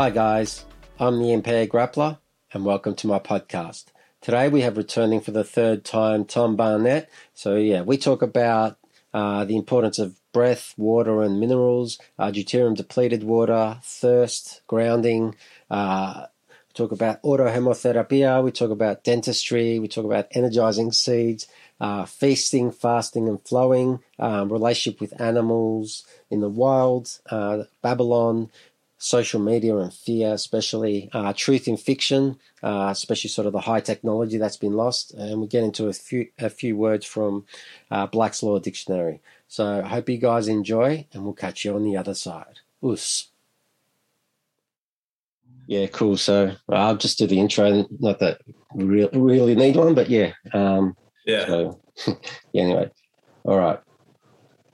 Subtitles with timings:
[0.00, 0.64] Hi, guys.
[0.98, 2.16] I'm the Impaired Grappler,
[2.54, 3.88] and welcome to my podcast.
[4.22, 7.10] Today, we have returning for the third time Tom Barnett.
[7.34, 8.78] So, yeah, we talk about
[9.12, 15.34] uh, the importance of breath, water, and minerals, uh, deuterium depleted water, thirst, grounding.
[15.68, 18.42] Uh, we talk about autohemotherapia.
[18.42, 19.78] We talk about dentistry.
[19.78, 21.46] We talk about energizing seeds,
[21.78, 28.50] uh, feasting, fasting, and flowing, um, relationship with animals in the wild, uh, Babylon,
[29.00, 33.80] social media and fear, especially uh, truth in fiction, uh, especially sort of the high
[33.80, 35.12] technology that's been lost.
[35.14, 37.46] And we get into a few a few words from
[37.90, 39.20] uh, Black's Law Dictionary.
[39.48, 42.60] So I hope you guys enjoy, and we'll catch you on the other side.
[42.84, 43.28] Oos.
[45.66, 46.16] Yeah, cool.
[46.16, 47.86] So I'll just do the intro.
[47.98, 48.40] Not that
[48.74, 50.32] we really, really need one, but yeah.
[50.52, 51.46] Um, yeah.
[51.46, 51.80] So,
[52.52, 52.62] yeah.
[52.62, 52.90] Anyway,
[53.44, 53.80] all right.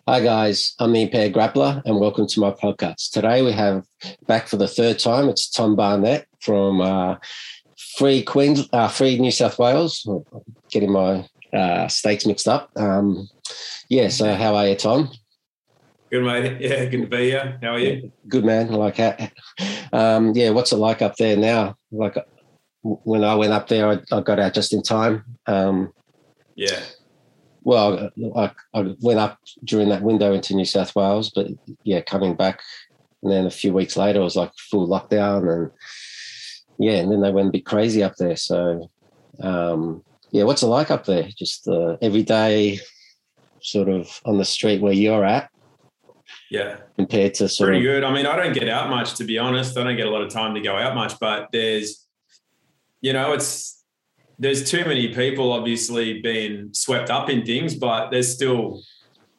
[0.09, 0.77] Hi, guys.
[0.79, 3.11] I'm the Impaired Grappler, and welcome to my podcast.
[3.11, 3.85] Today we have
[4.29, 5.29] back for the third time.
[5.29, 7.17] It's Tom Barnett from uh,
[7.99, 10.09] Free Queens, uh, Free New South Wales.
[10.71, 12.71] Getting my uh, states mixed up.
[12.77, 13.29] Um,
[13.89, 14.07] yeah.
[14.07, 15.11] So, how are you, Tom?
[16.13, 16.57] Good, mate.
[16.61, 17.59] Yeah, good to be here.
[17.61, 18.13] How are you?
[18.29, 18.73] Good, man.
[18.73, 19.33] I Like,
[19.93, 20.51] um, yeah.
[20.51, 21.75] What's it like up there now?
[21.91, 22.17] Like,
[22.83, 25.25] when I went up there, I, I got out just in time.
[25.49, 25.93] Um,
[26.55, 26.79] yeah
[27.67, 31.49] well, I, I, went up during that window into New South Wales, but
[31.83, 32.63] yeah, coming back,
[33.25, 35.71] and then a few weeks later, it was like full lockdown, and
[36.79, 38.37] yeah, and then they went a bit crazy up there.
[38.37, 38.89] So,
[39.41, 41.29] um, yeah, what's it like up there?
[41.37, 42.79] Just uh, every day,
[43.61, 45.51] sort of on the street where you're at.
[46.53, 48.05] Yeah, compared to sort pretty of, good.
[48.05, 49.77] I mean, I don't get out much to be honest.
[49.77, 52.07] I don't get a lot of time to go out much, but there's,
[53.01, 53.76] you know, it's
[54.39, 58.83] there's too many people obviously being swept up in things, but there's still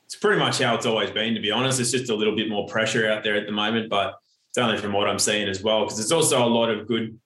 [0.06, 1.82] it's pretty much how it's always been, to be honest.
[1.82, 4.16] It's just a little bit more pressure out there at the moment, but
[4.50, 5.82] it's only from what I'm seeing as well.
[5.84, 7.20] Because there's also a lot of good,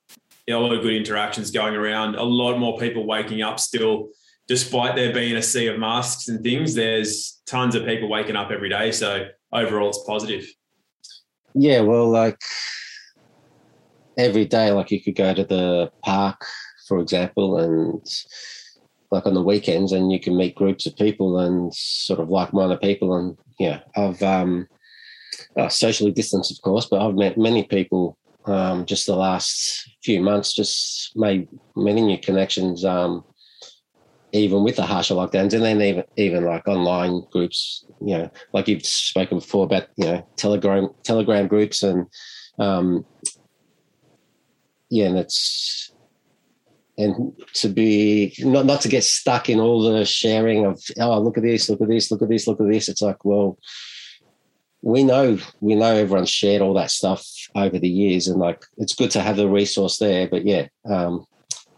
[0.50, 4.10] a lot of good interactions going around, a lot more people waking up still,
[4.48, 8.50] despite there being a sea of masks and things, there's tons of people waking up
[8.50, 8.92] every day.
[8.92, 10.46] So overall it's positive.
[11.54, 12.42] Yeah, well, like
[14.18, 16.44] every day, like you could go to the park
[16.92, 18.06] for example, and
[19.12, 22.82] like on the weekends, and you can meet groups of people and sort of like-minded
[22.82, 23.16] people.
[23.16, 24.68] And yeah, I've um,
[25.56, 30.20] uh, socially distanced, of course, but I've met many people um, just the last few
[30.20, 30.54] months.
[30.54, 31.48] Just made
[31.78, 32.84] many new connections.
[32.84, 33.24] Um,
[34.34, 38.68] even with the harsher lockdowns, and then even even like online groups, you know, like
[38.68, 42.08] you've spoken before about, you know, Telegram Telegram groups and
[42.60, 43.06] um,
[44.90, 45.94] yeah, and it's
[46.98, 51.38] and to be not not to get stuck in all the sharing of oh look
[51.38, 53.58] at this look at this look at this look at this it's like well
[54.82, 57.26] we know we know everyone's shared all that stuff
[57.56, 61.26] over the years and like it's good to have the resource there but yeah um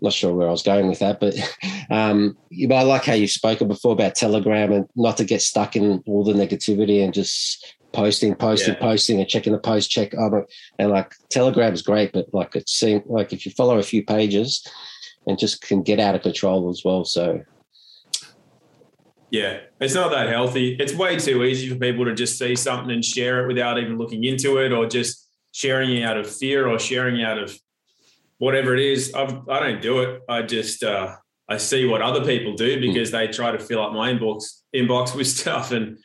[0.04, 1.34] not sure where I was going with that, but
[1.90, 2.38] um,
[2.68, 6.04] but I like how you've spoken before about Telegram and not to get stuck in
[6.06, 8.80] all the negativity and just posting, posting, yeah.
[8.82, 10.46] posting, and checking the post, check other,
[10.78, 14.68] and like Telegram's great, but like it seems like if you follow a few pages,
[15.28, 17.06] and just can get out of control as well.
[17.06, 17.44] So,
[19.30, 20.76] yeah, it's not that healthy.
[20.80, 23.98] It's way too easy for people to just see something and share it without even
[23.98, 27.58] looking into it or just sharing it out of fear or sharing out of
[28.38, 29.14] whatever it is.
[29.14, 30.22] I've, I do not do it.
[30.28, 31.16] I just, uh,
[31.48, 33.14] I see what other people do because mm.
[33.14, 35.98] they try to fill up my inbox inbox with stuff and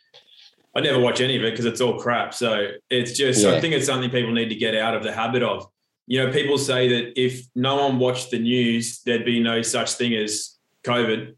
[0.75, 2.35] I never watch any of it because it's all crap.
[2.35, 3.53] So it's just yeah.
[3.53, 5.67] I think it's something people need to get out of the habit of
[6.09, 9.93] you know, people say that if no one watched the news, there'd be no such
[9.93, 11.35] thing as COVID.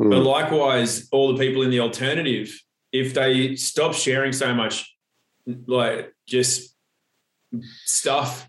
[0.00, 0.10] Mm.
[0.10, 2.52] But likewise, all the people in the alternative,
[2.92, 4.92] if they stop sharing so much,
[5.66, 6.74] like just
[7.84, 8.48] stuff,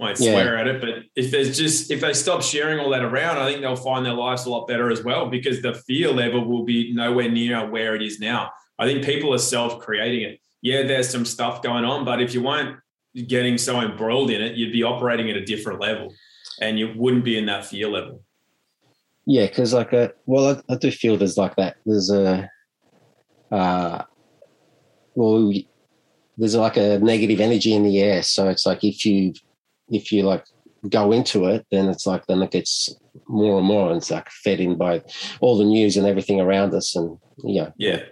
[0.00, 0.32] I won't yeah.
[0.32, 3.50] swear at it, but if there's just if they stop sharing all that around, I
[3.50, 6.64] think they'll find their lives a lot better as well because the fear level will
[6.64, 8.50] be nowhere near where it is now.
[8.78, 10.40] I think people are self-creating it.
[10.62, 12.78] Yeah, there's some stuff going on, but if you weren't
[13.26, 16.12] getting so embroiled in it, you'd be operating at a different level
[16.60, 18.22] and you wouldn't be in that fear level.
[19.26, 21.76] Yeah, because like a uh, well, I, I, do feel there's like that.
[21.84, 22.48] There's a
[23.50, 24.02] uh,
[25.16, 25.52] well,
[26.38, 28.22] there's like a negative energy in the air.
[28.22, 29.32] So it's like if you
[29.90, 30.44] if you like
[30.88, 32.94] go into it, then it's like then it gets
[33.26, 35.02] more and more, and it's like fed in by
[35.40, 38.02] all the news and everything around us, and yeah, yeah.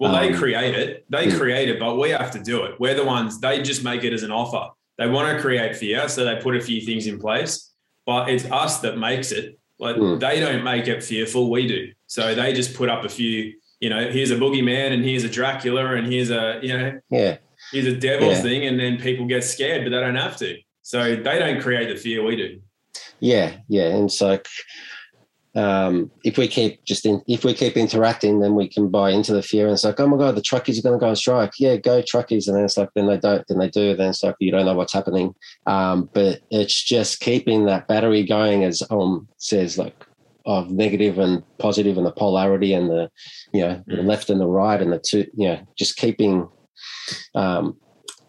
[0.00, 1.04] Well, um, they create it.
[1.10, 1.36] They yeah.
[1.36, 2.80] create it, but we have to do it.
[2.80, 4.72] We're the ones, they just make it as an offer.
[4.98, 7.70] They want to create fear, so they put a few things in place,
[8.06, 9.58] but it's us that makes it.
[9.78, 10.18] Like mm.
[10.18, 11.92] they don't make it fearful, we do.
[12.06, 15.28] So they just put up a few, you know, here's a boogeyman and here's a
[15.28, 17.36] Dracula and here's a, you know, yeah.
[17.70, 18.40] here's a devil yeah.
[18.40, 20.56] thing, and then people get scared, but they don't have to.
[20.82, 22.60] So they don't create the fear we do.
[23.20, 24.46] Yeah, yeah, and it's like
[25.56, 29.32] um, if we keep just in, if we keep interacting, then we can buy into
[29.32, 29.66] the fear.
[29.66, 31.52] And it's like, oh my god, the truckies are going to go on strike.
[31.58, 32.46] Yeah, go truckies.
[32.46, 33.96] And then it's like, then they don't, then they do.
[33.96, 35.34] Then it's like you don't know what's happening.
[35.66, 40.06] Um, but it's just keeping that battery going, as um says, like
[40.46, 43.10] of negative and positive and the polarity and the
[43.52, 46.48] you know the left and the right and the two you know just keeping
[47.34, 47.76] um,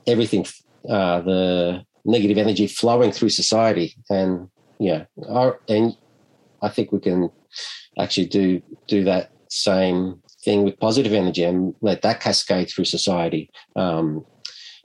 [0.07, 0.45] everything
[0.89, 5.06] uh, the negative energy flowing through society and yeah
[5.69, 5.95] and
[6.62, 7.30] I think we can
[8.00, 13.50] actually do do that same thing with positive energy and let that cascade through society.
[13.75, 14.25] Um,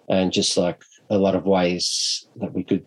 [0.08, 2.84] and just like a lot of ways that we could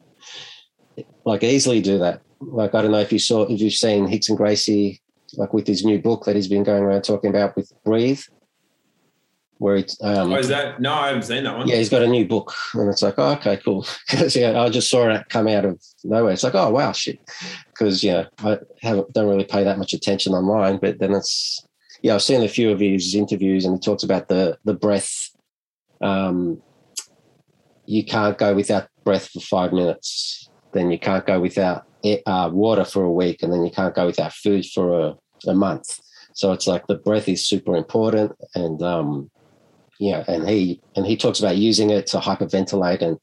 [1.25, 2.21] like easily do that.
[2.41, 5.01] Like I don't know if you saw if you've seen Rickson Gracie
[5.35, 8.21] like with his new book that he's been going around talking about with breathe
[9.59, 11.67] where it's um, oh, is that no i haven't seen that one.
[11.67, 13.85] Yeah he's got a new book and it's like oh, okay cool.
[14.29, 16.33] Yeah i just saw it come out of nowhere.
[16.33, 17.19] It's like oh wow shit.
[17.67, 21.65] Because yeah i haven't don't really pay that much attention online but then it's
[22.01, 25.29] yeah i've seen a few of his interviews and he talks about the the breath
[26.01, 26.61] um
[27.89, 30.47] you can't go without breath for five minutes.
[30.73, 31.85] Then you can't go without
[32.27, 35.15] uh, water for a week and then you can't go without food for a,
[35.49, 35.99] a month.
[36.33, 39.31] So it's like the breath is super important and um
[39.99, 43.17] yeah, and he and he talks about using it to hyperventilate and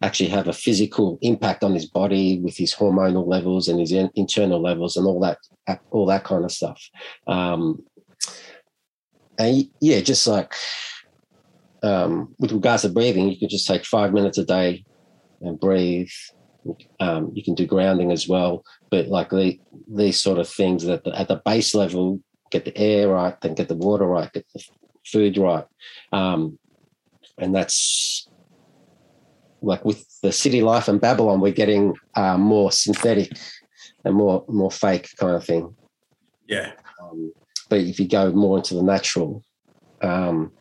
[0.00, 4.10] actually have a physical impact on his body with his hormonal levels and his in,
[4.14, 5.38] internal levels and all that
[5.90, 6.82] all that kind of stuff.
[7.26, 7.84] Um,
[9.38, 10.54] and yeah, just like
[11.82, 14.86] um, with regards to breathing, you can just take five minutes a day
[15.42, 16.08] and breathe.
[16.98, 19.60] Um, you can do grounding as well, but like the,
[19.92, 22.20] these sort of things that at the base level,
[22.50, 24.62] get the air right, then get the water right, get the
[25.04, 25.64] food right.
[26.12, 26.58] Um,
[27.38, 28.28] and that's
[29.62, 33.32] like with the city life in Babylon, we're getting uh, more synthetic
[34.04, 35.74] and more more fake kind of thing.
[36.48, 36.72] Yeah.
[37.00, 37.32] Um,
[37.68, 39.42] but if you go more into the natural,
[40.02, 40.52] um,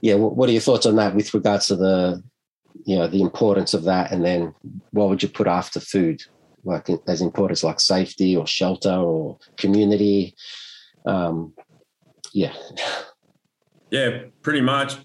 [0.00, 2.22] yeah, what, what, are your thoughts on that with regards to the,
[2.84, 4.54] you know, the importance of that, and then
[4.90, 6.22] what would you put after food,
[6.64, 10.34] like as important as like safety or shelter or community?
[11.06, 11.54] Um,
[12.32, 12.52] yeah.
[13.90, 14.96] Yeah, pretty much.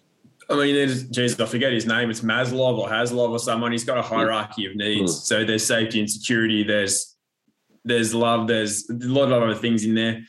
[0.49, 2.09] I mean, there's, geez, I forget his name.
[2.09, 3.71] It's Maslow or Haslov or someone.
[3.71, 5.11] He's got a hierarchy of needs.
[5.11, 5.23] Mm.
[5.23, 6.63] So there's safety and security.
[6.63, 7.15] There's
[7.85, 8.47] there's love.
[8.47, 10.21] There's a lot of other things in there.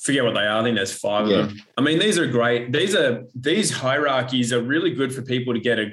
[0.00, 0.60] Forget what they are.
[0.60, 1.38] I think there's five yeah.
[1.38, 1.58] of them.
[1.76, 2.72] I mean, these are great.
[2.72, 5.90] These are these hierarchies are really good for people to get a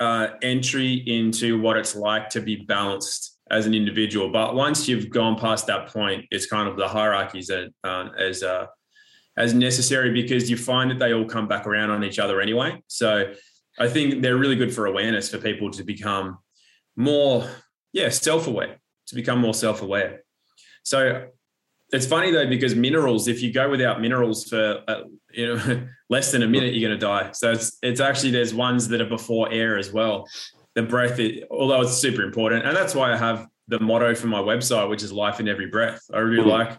[0.00, 4.30] uh, entry into what it's like to be balanced as an individual.
[4.30, 8.42] But once you've gone past that point, it's kind of the hierarchies that uh, as
[8.42, 8.66] uh,
[9.36, 12.82] as necessary because you find that they all come back around on each other anyway.
[12.86, 13.32] So
[13.78, 16.38] I think they're really good for awareness for people to become
[16.96, 17.48] more,
[17.92, 18.76] yeah, self aware,
[19.08, 20.22] to become more self aware.
[20.82, 21.26] So
[21.92, 25.02] it's funny though because minerals, if you go without minerals for uh,
[25.32, 27.32] you know less than a minute, you're going to die.
[27.32, 30.26] So it's it's actually there's ones that are before air as well.
[30.74, 34.26] The breath, is, although it's super important, and that's why I have the motto for
[34.26, 36.00] my website, which is life in every breath.
[36.12, 36.70] I really mm-hmm.
[36.70, 36.78] like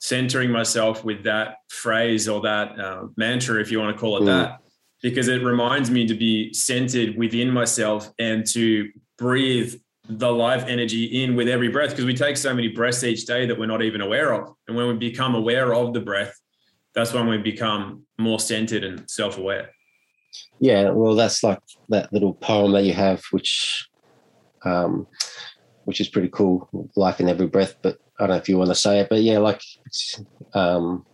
[0.00, 4.22] centering myself with that phrase or that uh, mantra, if you want to call it
[4.22, 4.26] mm.
[4.26, 4.60] that,
[5.02, 9.74] because it reminds me to be centered within myself and to breathe
[10.08, 13.46] the life energy in with every breath because we take so many breaths each day
[13.46, 14.54] that we're not even aware of.
[14.66, 16.34] And when we become aware of the breath,
[16.94, 19.70] that's when we become more centered and self aware.
[20.58, 23.88] Yeah, well, that's like that little poem that you have, which
[24.64, 25.06] um,
[25.84, 26.68] which is pretty cool.
[26.96, 29.22] Life in every breath, but I don't know if you want to say it, but
[29.22, 29.62] yeah, like,
[30.52, 31.06] um,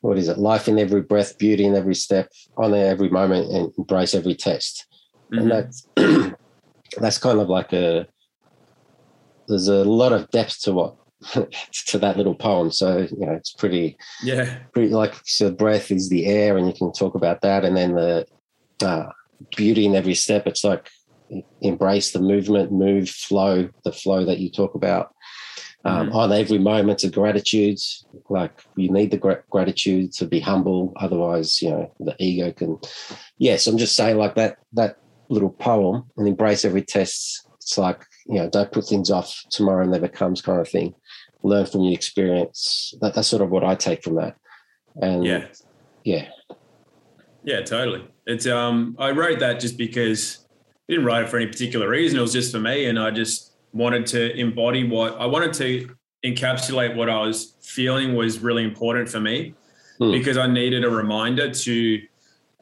[0.00, 0.38] what is it?
[0.38, 4.86] Life in every breath, beauty in every step, honor every moment, and embrace every test.
[5.30, 5.38] Mm-hmm.
[5.38, 5.88] And that's
[6.98, 8.06] that's kind of like a.
[9.46, 10.96] There's a lot of depth to what
[11.86, 12.72] to that little poem.
[12.72, 13.98] So you know, it's pretty.
[14.22, 14.58] Yeah.
[14.72, 15.50] Pretty like so.
[15.50, 18.26] Breath is the air, and you can talk about that, and then the
[18.82, 19.10] uh,
[19.54, 20.46] beauty in every step.
[20.46, 20.88] It's like
[21.60, 25.14] embrace the movement, move, flow, the flow that you talk about.
[25.84, 26.14] Um, mm.
[26.14, 27.78] On every moment of gratitude,
[28.28, 30.92] like you need the gra- gratitude to be humble.
[30.96, 32.78] Otherwise, you know, the ego can.
[33.38, 34.58] Yes, I'm just saying like that.
[34.72, 37.46] That little poem and embrace every test.
[37.56, 39.44] It's like you know, don't put things off.
[39.50, 40.94] Tomorrow never comes, kind of thing.
[41.44, 42.92] Learn from your experience.
[43.00, 44.36] That, that's sort of what I take from that.
[45.00, 45.46] And yeah,
[46.02, 46.28] yeah,
[47.44, 48.06] yeah, totally.
[48.26, 50.46] It's um, I wrote that just because
[50.88, 52.18] didn't write it for any particular reason.
[52.18, 55.94] It was just for me, and I just wanted to embody what I wanted to
[56.24, 59.54] encapsulate what I was feeling was really important for me
[59.98, 60.10] hmm.
[60.10, 62.00] because I needed a reminder to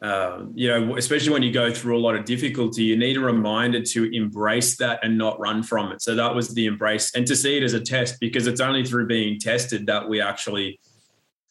[0.03, 3.21] um, you know, especially when you go through a lot of difficulty, you need a
[3.21, 6.03] reminder to embrace that and not run from it.
[6.03, 8.85] So that was the embrace and to see it as a test because it's only
[8.85, 10.79] through being tested that we actually,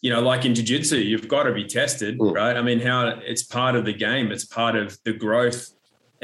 [0.01, 2.36] you know, like in jiu-jitsu, you've got to be tested, mm.
[2.36, 2.55] right?
[2.55, 5.72] I mean, how it's part of the game, it's part of the growth.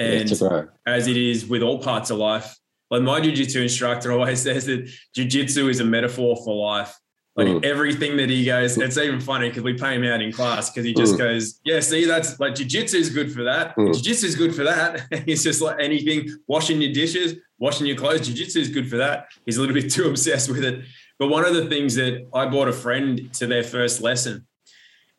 [0.02, 2.58] And yeah, as it is with all parts of life,
[2.90, 6.98] like my jiu-jitsu instructor always says that jiu-jitsu is a metaphor for life.
[7.38, 7.64] Like mm.
[7.64, 10.84] everything that he goes, it's even funny because we pay him out in class because
[10.84, 11.20] he just mm.
[11.20, 13.76] goes, Yeah, see, that's like jujitsu is good for that.
[13.78, 13.94] Mm.
[13.94, 15.08] Jiu-jitsu is good for that.
[15.26, 19.28] He's just like anything, washing your dishes, washing your clothes, jiu-jitsu is good for that.
[19.46, 20.84] He's a little bit too obsessed with it.
[21.20, 24.46] But one of the things that I brought a friend to their first lesson,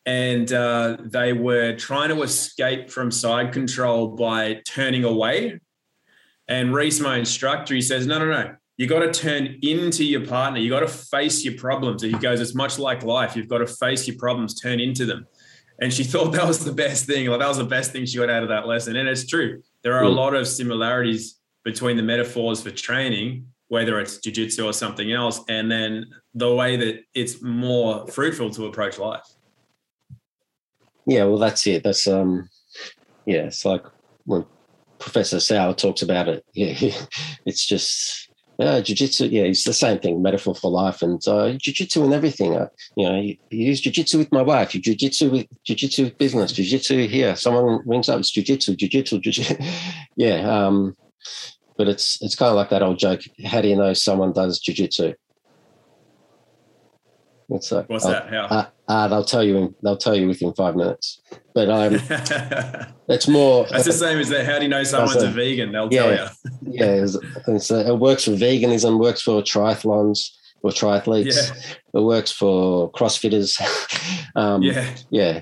[0.04, 5.61] and uh, they were trying to escape from side control by turning away.
[6.49, 10.26] And Reese, my instructor, he says, No, no, no you got to turn into your
[10.26, 10.59] partner.
[10.59, 12.02] You got to face your problems.
[12.02, 13.37] And he goes, it's much like life.
[13.37, 15.26] You've got to face your problems, turn into them.
[15.80, 17.26] And she thought that was the best thing.
[17.26, 18.97] Like that was the best thing she got out of that lesson.
[18.97, 19.62] And it's true.
[19.82, 24.73] There are a lot of similarities between the metaphors for training, whether it's jujitsu or
[24.73, 29.23] something else, and then the way that it's more fruitful to approach life.
[31.06, 31.82] Yeah, well, that's it.
[31.82, 32.49] That's um,
[33.26, 33.42] yeah.
[33.42, 33.85] It's like
[34.25, 34.44] when
[34.99, 36.44] Professor Sauer talks about it.
[36.54, 36.75] Yeah,
[37.47, 38.28] it's just
[38.59, 41.02] yeah, jiu-jitsu, yeah, it's the same thing, metaphor for life.
[41.02, 42.54] And uh, jiu-jitsu and everything.
[42.54, 46.18] Uh, you know, you, you use jiu-jitsu with my wife, you jiu-jitsu with jiu-jitsu with
[46.18, 47.35] business, jiu-jitsu here.
[47.35, 49.56] Someone rings up, it's jiu-jitsu, jiu-jitsu, jiu-jitsu.
[50.16, 50.66] yeah.
[50.66, 50.97] Um,
[51.76, 53.23] but it's it's kind of like that old joke.
[53.44, 55.14] How do you know someone does jiu-jitsu?
[57.47, 57.88] What's that?
[57.88, 58.28] What's that?
[58.30, 58.71] How?
[58.92, 59.56] Uh, they'll tell you.
[59.56, 61.22] In, they'll tell you within five minutes.
[61.54, 61.94] But um,
[63.08, 63.66] it's more.
[63.70, 64.44] That's the same as that.
[64.44, 65.72] How do you know someone's a, a vegan?
[65.72, 66.11] They'll yeah, tell
[66.61, 66.72] you.
[66.72, 67.16] yeah, it's,
[67.49, 69.00] it's, uh, it works for veganism.
[69.00, 70.28] Works for triathlons
[70.62, 71.37] or triathletes.
[71.37, 72.00] Yeah.
[72.00, 73.58] It works for CrossFitters.
[74.37, 75.40] um, yeah, yeah.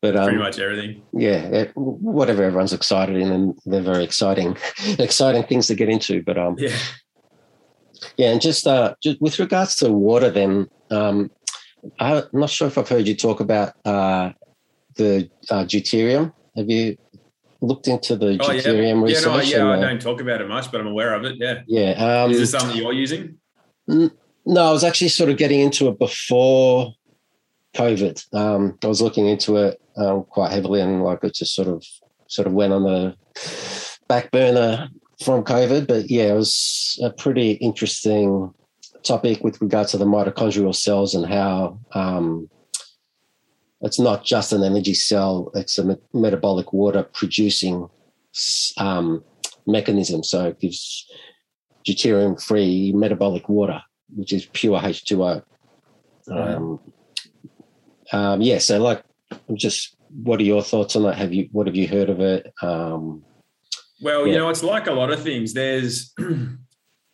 [0.00, 1.02] But um, pretty much everything.
[1.12, 4.56] Yeah, it, whatever everyone's excited in, and they're very exciting,
[5.00, 6.22] exciting things to get into.
[6.22, 6.78] But um, yeah,
[8.16, 11.30] yeah, and just uh, just with regards to water, then um,
[11.98, 14.32] I'm not sure if I've heard you talk about uh,
[14.96, 16.32] the uh, deuterium.
[16.56, 16.96] Have you
[17.60, 19.04] looked into the oh, deuterium yeah.
[19.04, 19.50] research?
[19.50, 21.24] Yeah, no, yeah, and, uh, I don't talk about it much, but I'm aware of
[21.24, 21.36] it.
[21.38, 21.62] Yeah.
[21.66, 22.22] Yeah.
[22.24, 23.38] Um, Is this something you're using?
[23.88, 24.10] N-
[24.46, 26.94] no, I was actually sort of getting into it before
[27.74, 28.34] COVID.
[28.34, 31.84] Um, I was looking into it um, quite heavily, and like it just sort of
[32.26, 33.16] sort of went on the
[34.08, 34.88] back burner
[35.22, 35.86] from COVID.
[35.86, 38.52] But yeah, it was a pretty interesting
[39.02, 42.48] topic with regards to the mitochondrial cells and how um,
[43.82, 47.88] it's not just an energy cell, it's a metabolic water producing
[48.76, 49.24] um,
[49.66, 50.22] mechanism.
[50.22, 51.06] So it gives
[51.86, 53.80] deuterium free metabolic water,
[54.14, 55.42] which is pure H2O.
[56.30, 56.80] Um,
[58.12, 59.02] um, yeah, so like,
[59.54, 61.16] just what are your thoughts on that?
[61.16, 62.52] Have you, what have you heard of it?
[62.62, 63.22] Um,
[64.02, 64.32] well, yeah.
[64.32, 65.54] you know, it's like a lot of things.
[65.54, 66.14] There's,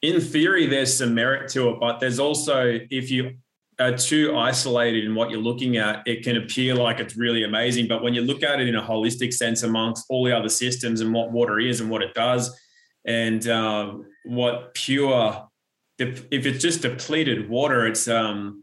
[0.06, 3.36] in theory, there's some merit to it, but there's also, if you
[3.80, 7.88] are too isolated in what you're looking at, it can appear like it's really amazing.
[7.88, 11.00] But when you look at it in a holistic sense amongst all the other systems
[11.00, 12.56] and what water is and what it does,
[13.04, 15.48] and um, what pure,
[15.98, 18.62] if it's just depleted water, it's um,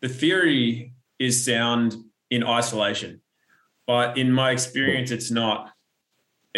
[0.00, 1.96] the theory is sound
[2.30, 3.20] in isolation.
[3.86, 5.70] But in my experience, it's not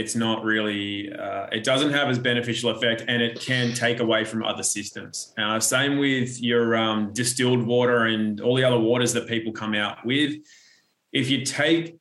[0.01, 4.25] it's not really uh, it doesn't have as beneficial effect and it can take away
[4.25, 5.35] from other systems.
[5.39, 9.75] Uh, same with your um, distilled water and all the other waters that people come
[9.75, 10.37] out with.
[11.13, 11.99] If you take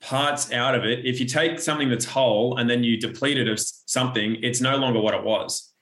[0.00, 3.48] parts out of it if you take something that's whole and then you deplete it
[3.48, 5.72] of something it's no longer what it was.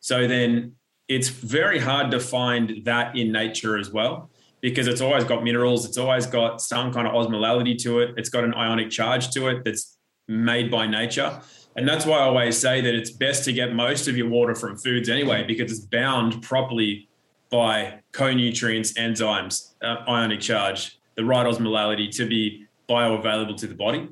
[0.00, 0.72] So then
[1.06, 5.84] it's very hard to find that in nature as well because it's always got minerals
[5.84, 9.48] it's always got some kind of osmolality to it it's got an ionic charge to
[9.48, 9.96] it that's
[10.30, 11.40] made by nature.
[11.76, 14.54] And that's why I always say that it's best to get most of your water
[14.54, 17.08] from foods anyway, because it's bound properly
[17.50, 24.08] by co-nutrients, enzymes, uh, ionic charge, the right osmolality to be bioavailable to the body.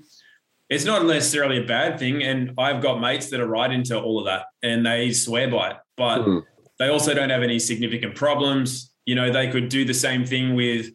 [0.68, 2.22] It's not necessarily a bad thing.
[2.22, 5.70] And I've got mates that are right into all of that and they swear by
[5.70, 6.42] it, but mm.
[6.78, 8.92] they also don't have any significant problems.
[9.06, 10.90] You know, they could do the same thing with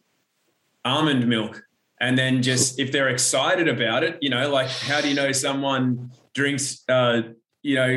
[0.84, 1.63] almond milk
[2.04, 5.32] and then just if they're excited about it, you know, like how do you know
[5.32, 7.22] someone drinks, uh,
[7.62, 7.96] you know,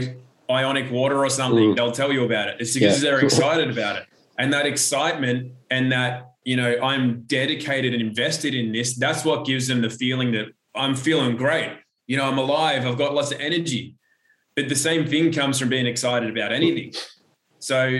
[0.49, 1.71] ionic water or something?
[1.71, 1.75] Mm.
[1.75, 2.55] They'll tell you about it.
[2.61, 3.09] It's because yeah.
[3.11, 4.05] they're excited about it,
[4.37, 8.95] and that excitement and that you know I'm dedicated and invested in this.
[8.95, 11.77] That's what gives them the feeling that I'm feeling great.
[12.07, 12.85] You know, I'm alive.
[12.85, 13.95] I've got lots of energy.
[14.55, 16.93] But the same thing comes from being excited about anything.
[17.59, 17.99] So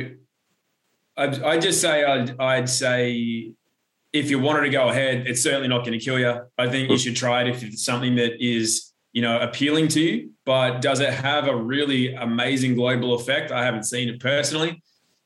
[1.17, 3.51] I'd, I'd just say I'd, I'd say
[4.19, 6.41] if you wanted to go ahead, it's certainly not going to kill you.
[6.57, 10.01] I think you should try it if it's something that is, you know, appealing to
[10.01, 10.31] you.
[10.45, 13.51] But does it have a really amazing global effect?
[13.51, 14.81] I haven't seen it personally,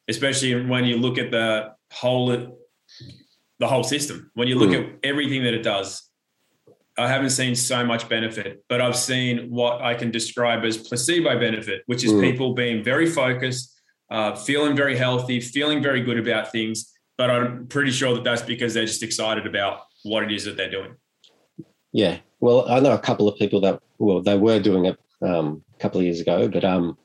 [0.08, 2.60] especially when you look at the whole
[3.60, 4.32] the whole system.
[4.34, 4.96] When you look mm.
[4.96, 6.10] at everything that it does,
[6.98, 11.40] I haven't seen so much benefit, but I've seen what I can describe as placebo
[11.40, 12.22] benefit, which is mm.
[12.22, 13.80] people being very focused,
[14.10, 16.92] uh, feeling very healthy, feeling very good about things.
[17.18, 20.58] But I'm pretty sure that that's because they're just excited about what it is that
[20.58, 20.96] they're doing.
[21.92, 22.18] Yeah.
[22.40, 25.78] Well, I know a couple of people that, well, they were doing it um, a
[25.78, 26.98] couple of years ago, but um,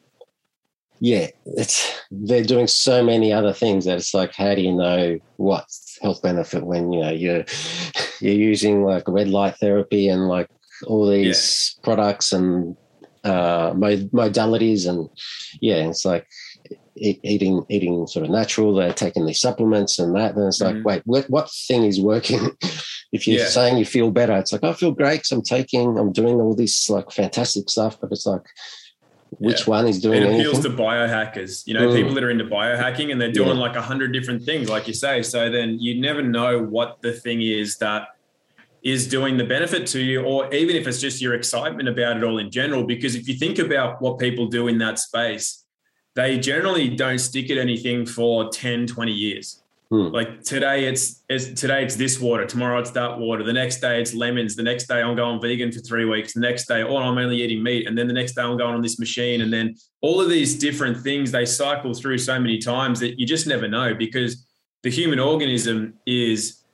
[1.01, 5.19] yeah, it's they're doing so many other things that it's like, how do you know
[5.37, 7.45] what's health benefit when you know you're
[8.21, 10.49] you're using like red light therapy and like
[10.87, 11.85] all these yeah.
[11.85, 12.77] products and
[13.25, 15.09] uh, modalities and
[15.61, 16.27] yeah, it's like
[16.97, 18.75] eating eating sort of natural.
[18.75, 20.35] They're taking these supplements and that.
[20.35, 20.89] And it's like, mm-hmm.
[20.89, 22.51] wait, what, what thing is working?
[23.13, 23.49] if you're yeah.
[23.49, 26.55] saying you feel better, it's like I feel great because I'm taking, I'm doing all
[26.55, 28.43] this like fantastic stuff, but it's like
[29.39, 29.71] which yeah.
[29.71, 30.77] one is doing it appeals anything?
[30.77, 31.97] to biohackers you know mm.
[31.97, 33.63] people that are into biohacking and they're doing yeah.
[33.63, 37.13] like a hundred different things like you say so then you never know what the
[37.13, 38.09] thing is that
[38.83, 42.23] is doing the benefit to you or even if it's just your excitement about it
[42.23, 45.65] all in general because if you think about what people do in that space
[46.17, 50.09] they generally don't stick at anything for 10 20 years Hmm.
[50.09, 54.01] Like today it's, it's today it's this water, tomorrow it's that water, the next day
[54.01, 56.97] it's lemons, the next day I'm going vegan for three weeks, the next day, oh,
[56.97, 59.53] I'm only eating meat, and then the next day I'm going on this machine, and
[59.53, 63.47] then all of these different things they cycle through so many times that you just
[63.47, 64.45] never know because
[64.83, 66.65] the human organism is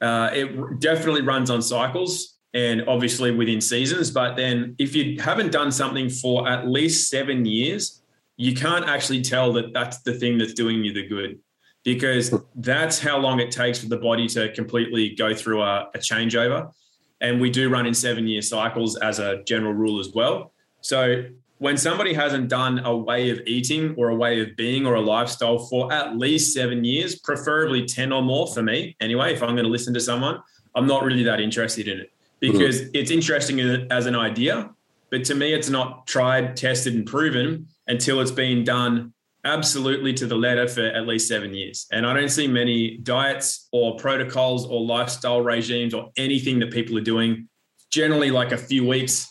[0.00, 4.10] uh, it definitely runs on cycles and obviously within seasons.
[4.10, 7.99] But then if you haven't done something for at least seven years,
[8.40, 11.38] you can't actually tell that that's the thing that's doing you the good
[11.84, 15.98] because that's how long it takes for the body to completely go through a, a
[15.98, 16.72] changeover.
[17.20, 20.54] And we do run in seven year cycles as a general rule as well.
[20.80, 21.24] So
[21.58, 25.02] when somebody hasn't done a way of eating or a way of being or a
[25.02, 29.54] lifestyle for at least seven years, preferably 10 or more for me, anyway, if I'm
[29.54, 30.38] going to listen to someone,
[30.74, 32.90] I'm not really that interested in it because mm-hmm.
[32.94, 33.60] it's interesting
[33.90, 34.70] as an idea.
[35.10, 39.12] But to me, it's not tried, tested, and proven until it's been done
[39.44, 41.86] absolutely to the letter for at least seven years.
[41.90, 46.96] And I don't see many diets or protocols or lifestyle regimes or anything that people
[46.98, 47.48] are doing,
[47.90, 49.26] generally like a few weeks.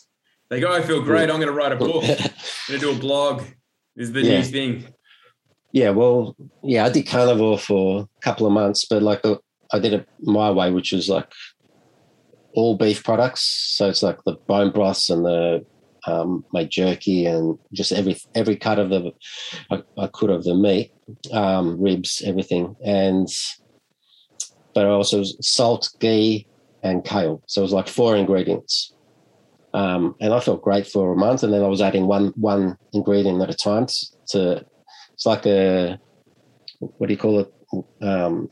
[0.50, 1.30] They go, I feel great.
[1.30, 2.04] I'm going to write a book.
[2.04, 2.30] I'm going
[2.68, 3.44] to do a blog.
[3.96, 4.38] This Is the yeah.
[4.38, 4.86] new thing.
[5.72, 9.22] Yeah, well, yeah, I did carnivore for a couple of months, but like
[9.72, 11.32] I did it my way, which was like
[12.56, 13.42] all beef products.
[13.78, 15.66] So it's like the bone broths and the
[16.06, 19.12] um, my jerky and just every every cut of the
[19.72, 20.92] I, I could of the meat,
[21.32, 23.28] um, ribs, everything, and
[24.74, 26.48] but also salt, ghee,
[26.84, 27.42] and kale.
[27.48, 28.94] So it was like four ingredients,
[29.74, 31.44] um, and I felt great for a month.
[31.44, 33.88] And then I was adding one one ingredient at a time
[34.30, 34.66] to.
[35.14, 36.00] It's like a
[36.80, 37.54] what do you call it?
[38.02, 38.50] Um,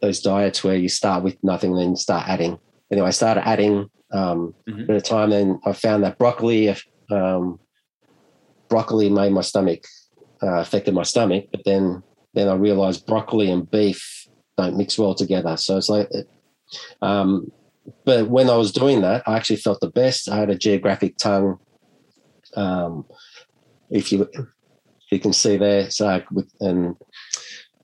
[0.00, 2.58] those diets where you start with nothing, then you start adding.
[2.90, 4.90] Anyway, I started adding um, mm-hmm.
[4.90, 6.74] At a time, then I found that broccoli,
[7.10, 7.60] um,
[8.68, 9.84] broccoli made my stomach
[10.42, 12.02] uh, affected my stomach, but then
[12.34, 15.56] then I realized broccoli and beef don't mix well together.
[15.56, 16.08] So it's like,
[17.02, 17.50] um,
[18.04, 20.28] but when I was doing that, I actually felt the best.
[20.28, 21.58] I had a geographic tongue.
[22.56, 23.04] Um,
[23.90, 24.28] if you
[25.10, 26.96] you can see there, so with, and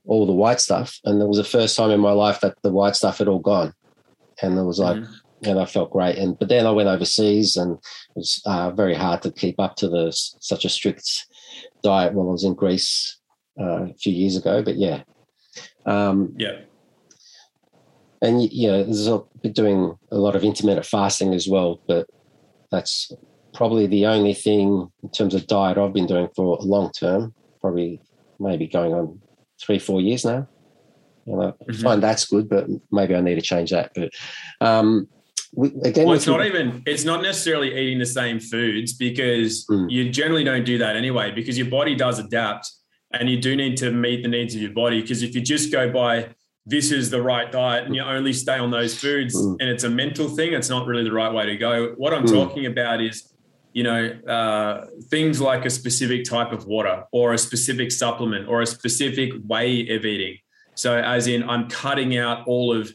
[0.05, 2.71] all the white stuff, and it was the first time in my life that the
[2.71, 3.73] white stuff had all gone,
[4.41, 5.13] and it was like, mm-hmm
[5.43, 6.17] and I felt great.
[6.17, 9.75] And but then I went overseas, and it was uh, very hard to keep up
[9.77, 11.25] to the such a strict
[11.83, 13.19] diet when I was in Greece
[13.59, 14.63] uh, a few years ago.
[14.63, 15.03] But yeah,
[15.85, 16.59] um, yeah,
[18.21, 22.07] and you know, there's a, been doing a lot of intermittent fasting as well, but
[22.71, 23.11] that's
[23.53, 27.33] probably the only thing in terms of diet I've been doing for a long term.
[27.61, 28.01] Probably
[28.39, 29.19] maybe going on
[29.59, 30.47] three, four years now.
[31.25, 31.81] And I mm-hmm.
[31.81, 33.91] find that's good, but maybe I need to change that.
[33.93, 34.11] But
[34.61, 35.07] um,
[35.53, 39.89] we, again, well, it's not even it's not necessarily eating the same foods because mm.
[39.89, 42.69] you generally don't do that anyway because your body does adapt
[43.13, 45.71] and you do need to meet the needs of your body because if you just
[45.71, 46.29] go by
[46.65, 49.55] this is the right diet and you only stay on those foods mm.
[49.59, 52.25] and it's a mental thing it's not really the right way to go what i'm
[52.25, 52.33] mm.
[52.33, 53.33] talking about is
[53.73, 58.61] you know uh, things like a specific type of water or a specific supplement or
[58.61, 60.37] a specific way of eating
[60.75, 62.93] so as in i'm cutting out all of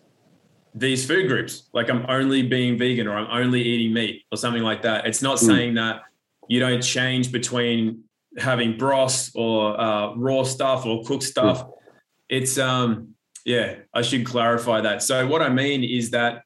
[0.74, 1.68] these food groups.
[1.72, 5.06] Like I'm only being vegan or I'm only eating meat or something like that.
[5.06, 5.46] It's not mm.
[5.46, 6.02] saying that
[6.48, 8.04] you don't change between
[8.38, 11.64] having broth or uh, raw stuff or cooked stuff.
[11.64, 11.72] Mm.
[12.28, 15.02] It's um, yeah, I should clarify that.
[15.02, 16.42] So what I mean is that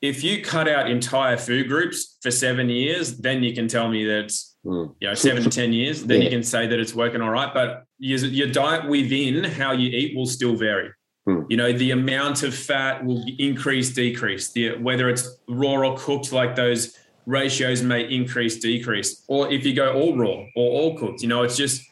[0.00, 4.04] if you cut out entire food groups for seven years, then you can tell me
[4.04, 4.94] that it's mm.
[5.00, 6.04] you know seven to ten years.
[6.04, 6.24] Then yeah.
[6.24, 7.52] you can say that it's working all right.
[7.52, 10.90] But your, your diet within how you eat will still vary.
[11.28, 11.46] Mm.
[11.50, 14.50] You know the amount of fat will increase, decrease.
[14.52, 19.24] The whether it's raw or cooked, like those ratios may increase, decrease.
[19.28, 21.82] Or if you go all raw or all cooked, you know, it's just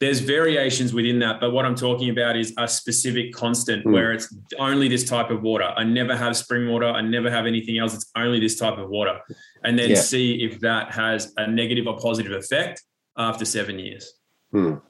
[0.00, 3.92] there's variations within that, but what I'm talking about is a specific constant mm.
[3.92, 5.72] where it's only this type of water.
[5.76, 6.86] I never have spring water.
[6.86, 7.94] I never have anything else.
[7.94, 9.18] It's only this type of water.
[9.64, 9.96] And then yeah.
[9.96, 12.80] see if that has a negative or positive effect
[13.16, 14.14] after seven years.
[14.54, 14.80] Mm.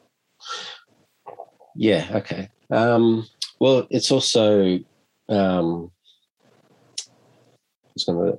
[1.75, 2.07] Yeah.
[2.13, 2.51] Okay.
[2.71, 3.27] Um,
[3.61, 4.79] well, it's also,
[5.29, 5.91] um,
[7.85, 8.39] I was going to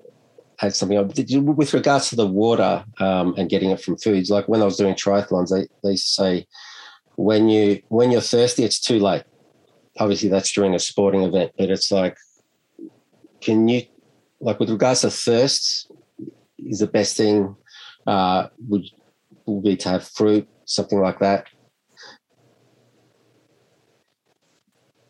[0.62, 1.16] add something up.
[1.18, 4.78] With regards to the water um, and getting it from foods, like when I was
[4.78, 6.48] doing triathlons, they, they say
[7.16, 9.24] when you when you're thirsty, it's too late.
[10.00, 12.18] Obviously, that's during a sporting event, but it's like,
[13.42, 13.82] can you,
[14.40, 15.92] like with regards to thirst,
[16.58, 17.58] is the best thing
[18.08, 18.86] uh, would
[19.46, 21.48] would be to have fruit, something like that.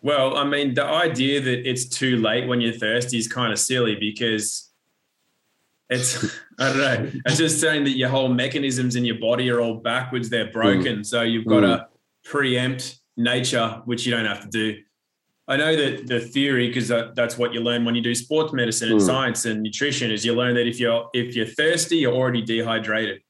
[0.02, 3.60] Well, I mean, the idea that it's too late when you're thirsty is kind of
[3.60, 4.70] silly because
[5.90, 6.24] it's
[6.60, 7.12] I don't know.
[7.26, 10.30] It's just saying that your whole mechanisms in your body are all backwards.
[10.30, 11.00] They're broken.
[11.00, 11.06] Mm.
[11.06, 11.78] So you've got mm.
[11.78, 11.88] to
[12.24, 14.78] preempt nature, which you don't have to do.
[15.48, 18.54] I know that the theory, because that, that's what you learn when you do sports
[18.54, 19.06] medicine and mm.
[19.06, 23.22] science and nutrition, is you learn that if you're if you're thirsty, you're already dehydrated.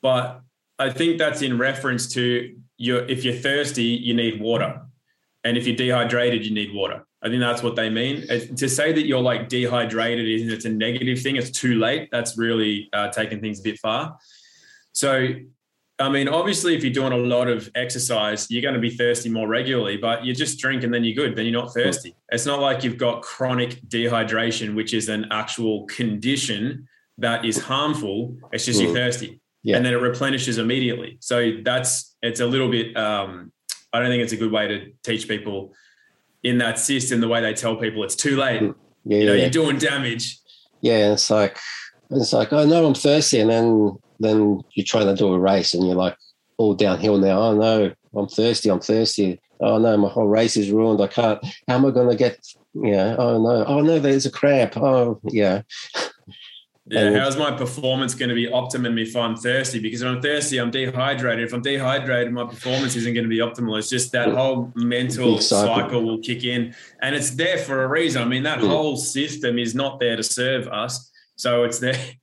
[0.00, 0.40] But
[0.78, 4.80] I think that's in reference to your if you're thirsty, you need water,
[5.48, 7.06] and if you're dehydrated, you need water.
[7.22, 8.26] I think that's what they mean.
[8.54, 11.36] To say that you're like dehydrated is it's a negative thing.
[11.36, 12.10] It's too late.
[12.12, 14.18] That's really uh, taking things a bit far.
[14.92, 15.28] So,
[15.98, 19.30] I mean, obviously, if you're doing a lot of exercise, you're going to be thirsty
[19.30, 19.96] more regularly.
[19.96, 21.34] But you just drink and then you're good.
[21.34, 22.14] Then you're not thirsty.
[22.30, 28.36] It's not like you've got chronic dehydration, which is an actual condition that is harmful.
[28.52, 29.76] It's just you're thirsty, yeah.
[29.76, 31.16] and then it replenishes immediately.
[31.20, 32.94] So that's it's a little bit.
[32.96, 33.50] Um,
[33.92, 35.72] I don't think it's a good way to teach people
[36.42, 38.62] in that system the way they tell people it's too late.
[38.62, 38.74] Mm.
[39.04, 39.40] Yeah, you know, yeah.
[39.42, 40.38] you're doing damage.
[40.80, 41.58] Yeah, it's like
[42.10, 45.74] it's like, oh no, I'm thirsty, and then then you're trying to do a race
[45.74, 46.16] and you're like
[46.56, 47.40] all downhill now.
[47.40, 49.40] Oh no, I'm thirsty, I'm thirsty.
[49.60, 51.00] Oh no, my whole race is ruined.
[51.00, 51.42] I can't.
[51.66, 52.38] How am I going to get?
[52.74, 53.16] Yeah.
[53.18, 53.64] Oh no.
[53.64, 54.76] Oh no, there's a cramp.
[54.76, 55.62] Oh yeah.
[56.90, 59.78] Yeah, how's my performance going to be optimum if I'm thirsty?
[59.78, 61.44] Because if I'm thirsty, I'm dehydrated.
[61.44, 63.78] If I'm dehydrated, my performance isn't going to be optimal.
[63.78, 68.22] It's just that whole mental cycle will kick in, and it's there for a reason.
[68.22, 68.68] I mean, that mm.
[68.68, 71.98] whole system is not there to serve us, so it's there.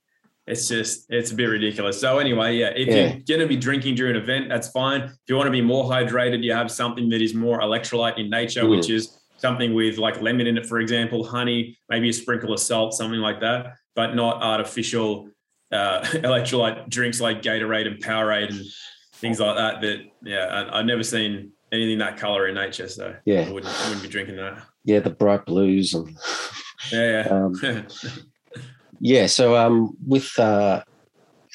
[0.47, 1.99] It's just it's a bit ridiculous.
[1.99, 2.93] So anyway, yeah, if yeah.
[2.93, 5.01] you're going to be drinking during an event, that's fine.
[5.01, 8.29] If you want to be more hydrated, you have something that is more electrolyte in
[8.29, 8.69] nature, mm.
[8.69, 12.59] which is something with like lemon in it, for example, honey, maybe a sprinkle of
[12.59, 15.29] salt, something like that but not artificial
[15.71, 18.65] uh, electrolyte drinks like Gatorade and Powerade and
[19.13, 19.81] things like that.
[19.81, 23.73] That yeah, I, have never seen anything that color in nature, so yeah, I wouldn't,
[23.73, 24.61] I wouldn't be drinking that.
[24.83, 26.15] Yeah, the bright blues and
[26.91, 27.27] yeah, yeah.
[27.31, 27.87] Um,
[28.99, 29.25] yeah.
[29.27, 30.83] So um, with uh,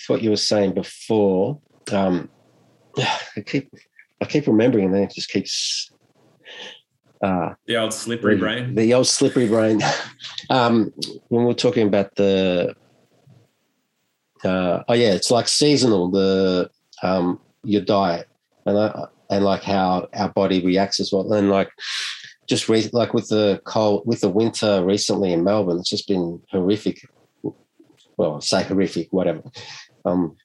[0.09, 1.61] what you were saying before,
[1.93, 2.29] um,
[2.99, 3.73] I keep
[4.21, 5.90] I keep remembering, and then it just keeps
[7.23, 8.75] uh, the old slippery the, brain.
[8.75, 9.83] The old slippery brain.
[10.51, 10.93] um,
[11.29, 12.75] when we're talking about the,
[14.45, 16.11] uh, oh yeah, it's like seasonal.
[16.11, 16.71] The
[17.03, 18.29] um, your diet
[18.67, 21.33] and uh, and like how our body reacts as well.
[21.33, 21.71] And like
[22.49, 26.41] just re- like with the cold, with the winter recently in Melbourne, it's just been
[26.51, 27.09] horrific.
[28.17, 29.43] Well, say horrific, whatever.
[30.05, 30.37] Um,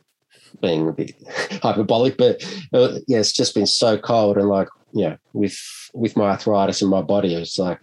[0.62, 1.14] being a bit
[1.64, 5.60] hyperbolic, but uh, yeah, it's just been so cold and like yeah, with
[5.94, 7.82] with my arthritis in my body, it's like,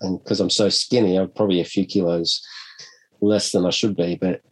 [0.00, 2.44] and because I'm so skinny, I'm probably a few kilos
[3.20, 4.42] less than I should be, but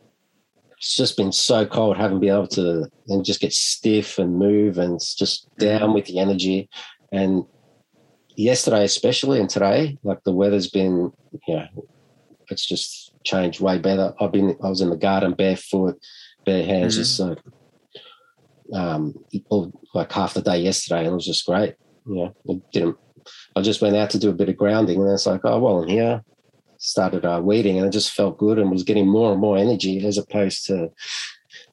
[0.78, 4.78] it's just been so cold, haven't been able to, and just get stiff and move,
[4.78, 6.70] and it's just down with the energy.
[7.10, 7.44] And
[8.36, 11.12] yesterday, especially, and today, like the weather's been,
[11.48, 11.66] yeah,
[12.50, 14.14] it's just changed way better.
[14.20, 15.98] I've been, I was in the garden barefoot,
[16.44, 17.00] bare hands, mm-hmm.
[17.00, 17.36] just so,
[18.72, 19.12] um,
[19.92, 21.74] like half the day yesterday, and it was just great
[22.06, 22.96] yeah, I didn't.
[23.56, 25.82] I just went out to do a bit of grounding, and it's like, oh well,
[25.82, 26.22] I'm here.
[26.78, 30.06] Started uh, weeding, and it just felt good, and was getting more and more energy
[30.06, 30.90] as opposed to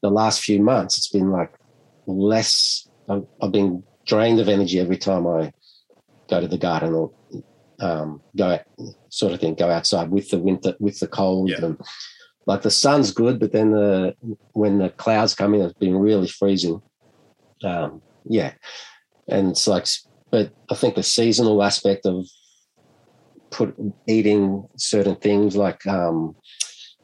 [0.02, 0.98] the last few months.
[0.98, 1.54] It's been like
[2.08, 2.88] less.
[3.10, 5.54] I've, I've been drained of energy every time I
[6.30, 7.12] go to the garden or
[7.80, 8.62] um, go out,
[9.10, 9.56] sort of thing.
[9.56, 11.64] Go outside with the winter, with the cold, yeah.
[11.64, 11.82] and
[12.46, 14.16] like the sun's good, but then the
[14.54, 16.82] when the clouds come in, it's been really freezing.
[17.64, 18.54] Um, yeah,
[19.28, 19.88] and it's like
[20.34, 22.28] but I think the seasonal aspect of
[23.52, 23.76] put
[24.08, 26.36] eating certain things like um,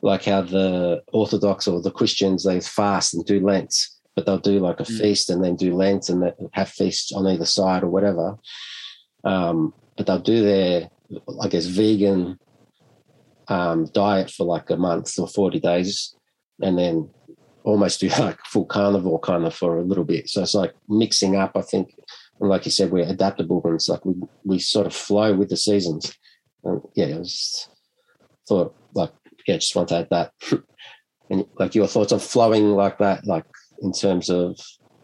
[0.01, 3.71] like how the Orthodox or the Christians they fast and do Lent,
[4.15, 4.97] but they'll do like a mm.
[4.99, 8.35] feast and then do Lent and have feasts on either side or whatever.
[9.23, 10.89] Um, but they'll do their,
[11.39, 12.39] I guess, vegan
[13.47, 16.15] um, diet for like a month or forty days,
[16.63, 17.11] and then
[17.63, 20.29] almost do like full carnivore kind of for a little bit.
[20.29, 21.51] So it's like mixing up.
[21.55, 21.93] I think,
[22.39, 25.49] and like you said, we're adaptable, and it's like we we sort of flow with
[25.49, 26.13] the seasons.
[26.63, 27.69] And yeah, I just
[28.47, 29.11] thought like
[29.47, 30.33] yeah, just want to add that.
[31.29, 33.45] and like your thoughts on flowing like that, like
[33.81, 34.59] in terms of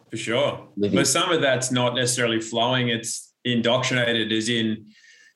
[0.10, 0.68] for sure.
[0.78, 0.98] Living.
[0.98, 4.88] But some of that's not necessarily flowing; it's indoctrinated, as in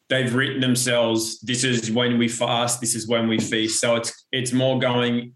[0.09, 1.39] they've written themselves.
[1.41, 2.79] This is when we fast.
[2.79, 3.81] This is when we feast.
[3.81, 5.33] So it's it's more going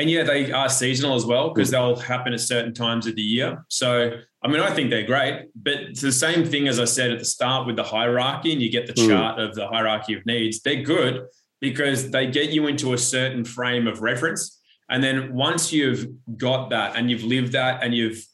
[0.00, 1.72] and yeah, they are seasonal as well because mm.
[1.72, 3.64] they'll happen at certain times of the year.
[3.68, 7.10] So, I mean, I think they're great, but it's the same thing as I said
[7.10, 9.08] at the start with the hierarchy, and you get the mm.
[9.08, 10.60] chart of the hierarchy of needs.
[10.60, 11.26] They're good
[11.60, 14.58] because they get you into a certain frame of reference.
[14.88, 18.24] And then once you've got that and you've lived that and you've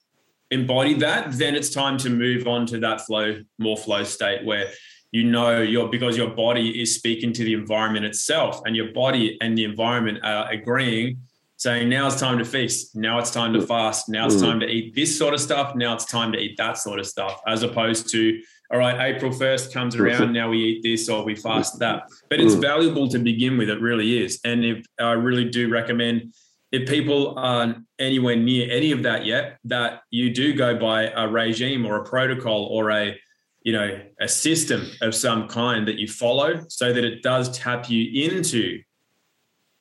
[0.51, 4.71] embodied that, then it's time to move on to that flow, more flow state where
[5.11, 9.39] you know your because your body is speaking to the environment itself and your body
[9.41, 11.19] and the environment are agreeing
[11.57, 12.95] saying now it's time to feast.
[12.95, 14.09] Now it's time to fast.
[14.09, 14.43] Now it's mm.
[14.43, 15.75] time to eat this sort of stuff.
[15.75, 18.41] Now it's time to eat that sort of stuff as opposed to
[18.73, 22.09] all right april 1st comes around now we eat this or we fast that.
[22.29, 22.63] But it's mm.
[22.63, 24.41] valuable to begin with it really is.
[24.45, 26.35] And if i really do recommend
[26.73, 31.29] if people aren't anywhere near any of that yet that you do go by a
[31.29, 33.17] regime or a protocol or a
[33.63, 37.89] you know a system of some kind that you follow so that it does tap
[37.89, 38.81] you into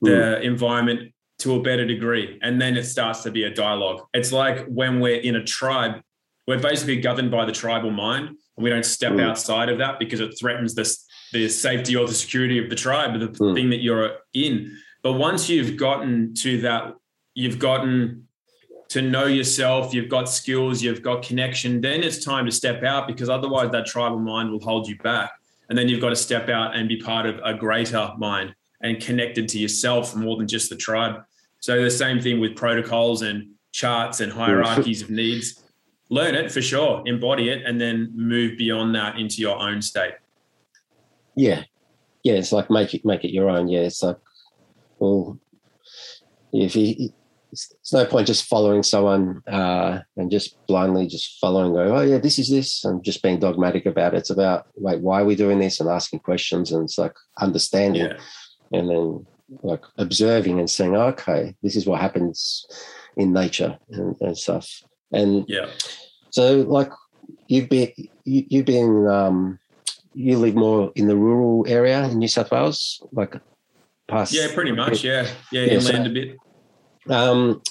[0.02, 0.44] the mm.
[0.44, 2.40] environment to a better degree.
[2.42, 4.06] And then it starts to be a dialogue.
[4.14, 6.02] It's like when we're in a tribe,
[6.48, 9.22] we're basically governed by the tribal mind and we don't step mm.
[9.22, 10.98] outside of that because it threatens the,
[11.34, 13.54] the safety or the security of the tribe, the mm.
[13.56, 14.78] thing that you're in.
[15.04, 16.94] But once you've gotten to that,
[17.34, 18.28] you've gotten
[18.90, 23.08] to know yourself, you've got skills, you've got connection, then it's time to step out
[23.08, 25.32] because otherwise that tribal mind will hold you back.
[25.68, 28.54] And then you've got to step out and be part of a greater mind
[28.86, 31.24] and connected to yourself more than just the tribe.
[31.60, 35.64] So the same thing with protocols and charts and hierarchies of needs.
[36.10, 40.14] Learn it for sure, embody it, and then move beyond that into your own state.
[41.36, 41.64] Yeah,
[42.24, 42.34] yeah.
[42.34, 43.68] It's like make it make it your own.
[43.68, 44.18] Yeah, it's like
[45.00, 45.40] well,
[46.54, 47.10] if you
[47.52, 52.20] it's no point just following someone uh, and just blindly just following, going, oh yeah,
[52.20, 54.18] this is this, and just being dogmatic about it.
[54.18, 58.12] It's about wait, why are we doing this, and asking questions, and it's like understanding.
[58.12, 58.20] Yeah
[58.72, 59.26] and then
[59.62, 62.66] like observing and saying, okay, this is what happens
[63.16, 64.84] in nature and, and stuff.
[65.12, 65.68] And yeah,
[66.30, 66.92] so like
[67.48, 67.92] you've been
[68.24, 69.60] you, you've been um,
[70.14, 73.36] you live more in the rural area in New South Wales, like
[74.08, 74.34] past.
[74.34, 75.04] Yeah, pretty much.
[75.04, 76.38] Yeah, yeah, yeah inland so, a bit.
[77.10, 77.62] Um,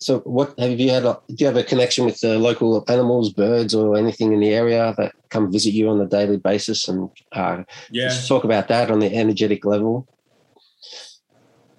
[0.00, 1.02] so, what have you had?
[1.02, 4.94] Do you have a connection with the local animals, birds, or anything in the area
[4.96, 6.86] that come visit you on a daily basis?
[6.86, 10.06] And uh, yeah, just talk about that on the energetic level.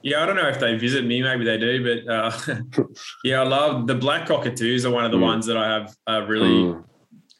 [0.02, 1.22] Yeah, I don't know if they visit me.
[1.22, 2.84] Maybe they do, but uh,
[3.24, 4.86] yeah, I love the black cockatoos.
[4.86, 5.22] Are one of the mm.
[5.24, 6.84] ones that I have a really mm.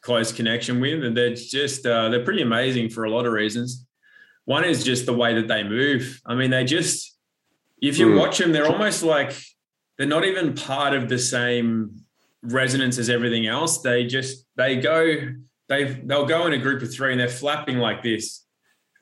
[0.00, 3.86] close connection with, and they're just uh, they're pretty amazing for a lot of reasons.
[4.46, 6.22] One is just the way that they move.
[6.24, 7.18] I mean, they just
[7.82, 8.18] if you mm.
[8.18, 9.36] watch them, they're almost like
[10.00, 11.94] they're not even part of the same
[12.42, 13.82] resonance as everything else.
[13.82, 15.14] They just they go
[15.68, 18.46] they they'll go in a group of three and they're flapping like this.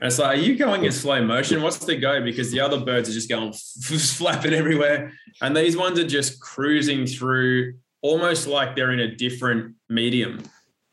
[0.00, 1.62] And it's like, are you going in slow motion?
[1.62, 2.20] What's the go?
[2.20, 5.12] Because the other birds are just going flapping everywhere.
[5.40, 10.42] And these ones are just cruising through almost like they're in a different medium.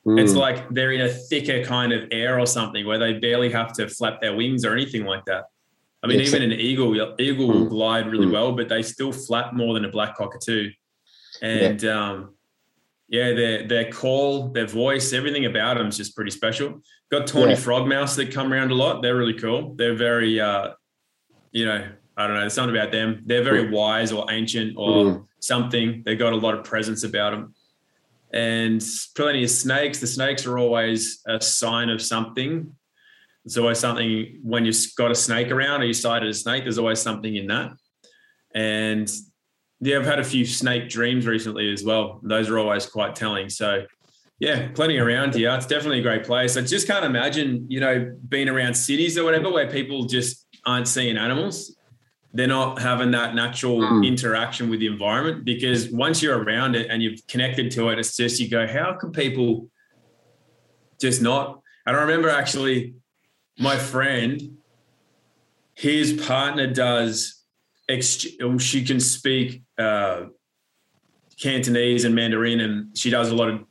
[0.06, 0.22] Mm.
[0.22, 3.74] It's like they're in a thicker kind of air or something where they barely have
[3.74, 5.46] to flap their wings or anything like that.
[6.06, 7.70] I mean, even an eagle, eagle will mm.
[7.70, 8.34] glide really mm.
[8.34, 10.70] well, but they still flap more than a black cockatoo.
[11.42, 12.10] And yeah.
[12.12, 12.36] um,
[13.08, 16.80] yeah, their their call, their voice, everything about them is just pretty special.
[17.10, 17.58] Got tawny yeah.
[17.58, 19.02] frogmouths that come around a lot.
[19.02, 19.74] They're really cool.
[19.74, 20.74] They're very, uh,
[21.52, 22.42] you know, I don't know.
[22.42, 23.24] There's something about them.
[23.26, 23.72] They're very mm.
[23.72, 25.26] wise or ancient or mm.
[25.40, 26.04] something.
[26.06, 27.56] They've got a lot of presence about them.
[28.32, 28.84] And
[29.16, 30.00] plenty of snakes.
[30.00, 32.76] The snakes are always a sign of something
[33.46, 36.80] there's always something when you've got a snake around or you sighted a snake, there's
[36.80, 37.72] always something in that.
[38.56, 39.12] And
[39.82, 42.20] yeah, I've had a few snake dreams recently as well.
[42.24, 43.50] Those are always quite telling.
[43.50, 43.86] So
[44.40, 45.54] yeah, plenty around here.
[45.54, 46.58] It's definitely a great place.
[46.58, 50.88] I just can't imagine, you know, being around cities or whatever where people just aren't
[50.88, 51.78] seeing animals.
[52.34, 54.06] They're not having that natural mm.
[54.06, 58.18] interaction with the environment because once you're around it and you've connected to it, it's
[58.18, 59.70] just you go, how can people
[61.00, 61.62] just not.
[61.86, 62.96] And I remember actually
[63.58, 64.58] my friend,
[65.74, 67.44] his partner does,
[67.90, 68.26] ex-
[68.60, 70.26] she can speak uh,
[71.40, 73.64] Cantonese and Mandarin, and she does a lot of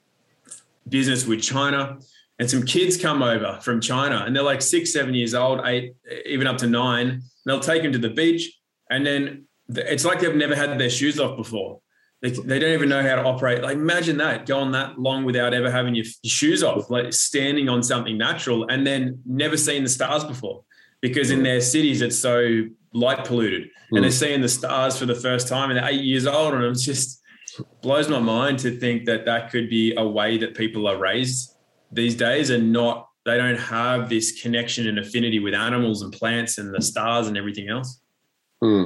[0.89, 1.99] business with China.
[2.39, 5.95] And some kids come over from China, and they're like six, seven years old, eight,
[6.27, 7.23] even up to nine.
[7.47, 8.59] They'll take them to the beach,
[8.91, 11.81] and then it's like they've never had their shoes off before.
[12.25, 13.63] They, they don't even know how to operate.
[13.63, 17.69] Like imagine that going that long without ever having your, your shoes off, like standing
[17.69, 20.65] on something natural, and then never seen the stars before
[21.03, 22.63] because in their cities it's so
[22.95, 24.19] light polluted, and they're mm.
[24.19, 27.21] seeing the stars for the first time, and they're eight years old, and it's just
[27.83, 31.55] blows my mind to think that that could be a way that people are raised
[31.93, 36.57] these days and not they don't have this connection and affinity with animals and plants
[36.57, 38.01] and the stars and everything else.
[38.61, 38.85] Hmm.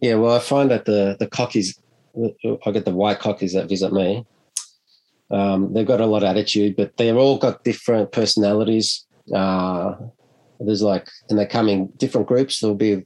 [0.00, 1.76] Yeah, well, I find that the the cockies,
[2.16, 4.26] I get the white cockies that visit me.
[5.30, 9.06] Um, they've got a lot of attitude, but they've all got different personalities.
[9.34, 9.94] Uh,
[10.60, 12.60] there's like, and they come in different groups.
[12.60, 13.04] There'll be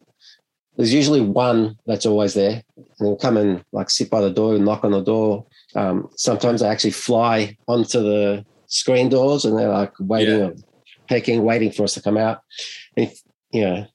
[0.78, 2.62] there's usually one that's always there.
[2.76, 5.44] And they'll come and like sit by the door and knock on the door.
[5.74, 10.50] Um, sometimes they actually fly onto the screen doors and they're like waiting, yeah.
[11.08, 12.42] pecking, waiting for us to come out.
[12.96, 13.86] And if, you know,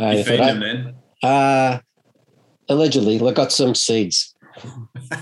[0.00, 0.94] uh, you feed them then?
[1.22, 1.78] Uh,
[2.68, 4.34] allegedly, I got some seeds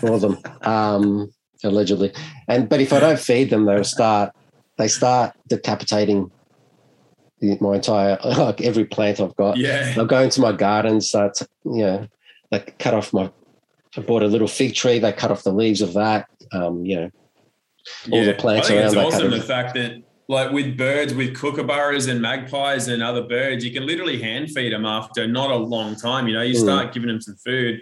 [0.01, 0.39] for them.
[0.63, 1.31] Um,
[1.65, 2.13] allegedly,
[2.49, 4.33] and but if I don't feed them, they'll start.
[4.79, 6.31] They start decapitating
[7.61, 9.57] my entire like every plant I've got.
[9.57, 9.95] Yeah.
[9.95, 12.09] They'll go into my garden, start you know,
[12.51, 13.31] like cut off my
[13.97, 16.29] I bought a little fig tree, they cut off the leaves of that.
[16.53, 17.11] Um, you know,
[18.13, 18.27] all yeah.
[18.27, 18.87] the plants around.
[18.87, 23.65] It's awesome the fact that like with birds, with kookaburras and magpies and other birds,
[23.65, 26.27] you can literally hand feed them after not a long time.
[26.27, 26.65] You know, you hmm.
[26.65, 26.93] start mm.
[26.93, 27.81] giving them some food,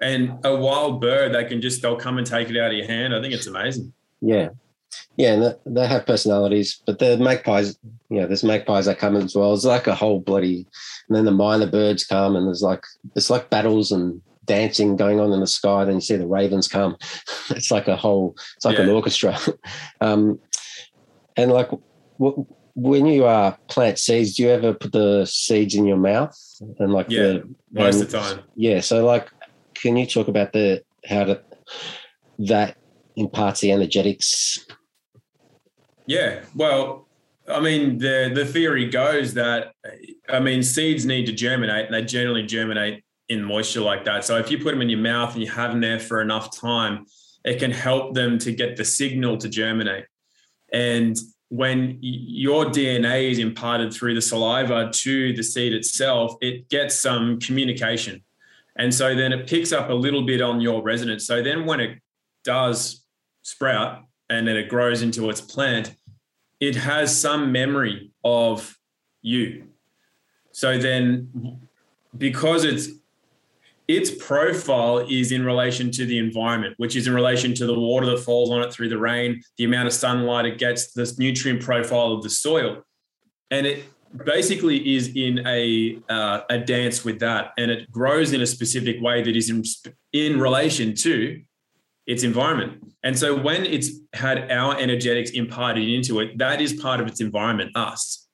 [0.00, 2.86] and a wild bird, they can just they'll come and take it out of your
[2.86, 3.14] hand.
[3.14, 3.92] I think it's amazing.
[4.20, 4.50] Yeah,
[5.16, 9.34] yeah, and they have personalities, but the magpies, you know, there's magpies that come as
[9.34, 9.52] well.
[9.52, 10.66] It's like a whole bloody,
[11.08, 12.84] and then the myna birds come, and there's like
[13.16, 15.84] it's like battles and dancing going on in the sky.
[15.84, 16.96] Then you see the ravens come.
[17.50, 18.84] it's like a whole, it's like yeah.
[18.84, 19.38] an orchestra.
[20.00, 20.40] um,
[21.36, 21.70] and like
[22.74, 26.36] when you uh, plant seeds, do you ever put the seeds in your mouth
[26.78, 28.40] and like yeah, the, most of the time?
[28.54, 28.80] Yeah.
[28.80, 29.28] So like,
[29.74, 31.42] can you talk about the how to
[32.38, 32.76] that
[33.16, 34.64] imparts the energetics
[36.06, 37.08] yeah, well,
[37.48, 39.72] I mean, the the theory goes that
[40.28, 44.24] I mean, seeds need to germinate, and they generally germinate in moisture like that.
[44.24, 46.56] So if you put them in your mouth and you have them there for enough
[46.56, 47.06] time,
[47.44, 50.04] it can help them to get the signal to germinate.
[50.72, 56.98] And when your DNA is imparted through the saliva to the seed itself, it gets
[56.98, 58.22] some communication.
[58.76, 61.26] And so then it picks up a little bit on your resonance.
[61.26, 61.98] So then when it
[62.42, 63.04] does
[63.42, 65.94] sprout, and then it grows into its plant,
[66.58, 68.78] it has some memory of
[69.20, 69.68] you.
[70.52, 71.60] So then,
[72.16, 72.88] because it's
[73.92, 78.06] its profile is in relation to the environment, which is in relation to the water
[78.06, 81.60] that falls on it through the rain, the amount of sunlight it gets, the nutrient
[81.60, 82.82] profile of the soil,
[83.50, 83.84] and it
[84.24, 88.96] basically is in a uh, a dance with that, and it grows in a specific
[89.02, 89.62] way that is in
[90.12, 91.42] in relation to
[92.06, 92.94] its environment.
[93.04, 97.20] And so when it's had our energetics imparted into it, that is part of its
[97.20, 98.26] environment, us,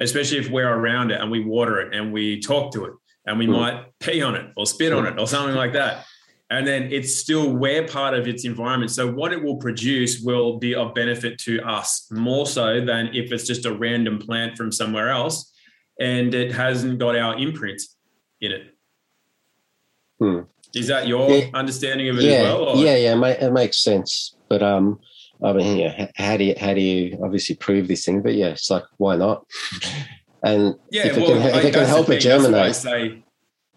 [0.00, 2.94] especially if we're around it and we water it and we talk to it
[3.26, 3.52] and we mm.
[3.52, 6.06] might pee on it or spit on it or something like that.
[6.50, 8.90] And then it's still we're part of its environment.
[8.90, 13.32] So what it will produce will be of benefit to us more so than if
[13.32, 15.52] it's just a random plant from somewhere else
[15.98, 17.80] and it hasn't got our imprint
[18.40, 18.62] in it.
[20.18, 20.40] Hmm.
[20.74, 22.68] Is that your yeah, understanding of it yeah, as well?
[22.68, 22.76] Or?
[22.76, 24.36] Yeah, yeah, it makes sense.
[24.48, 25.00] But um,
[25.42, 28.22] I mean, yeah, how do you how do you obviously prove this thing?
[28.22, 29.46] But yeah, it's like why not?
[30.44, 33.24] And yeah, if well, it can, if it can help it germinate, say,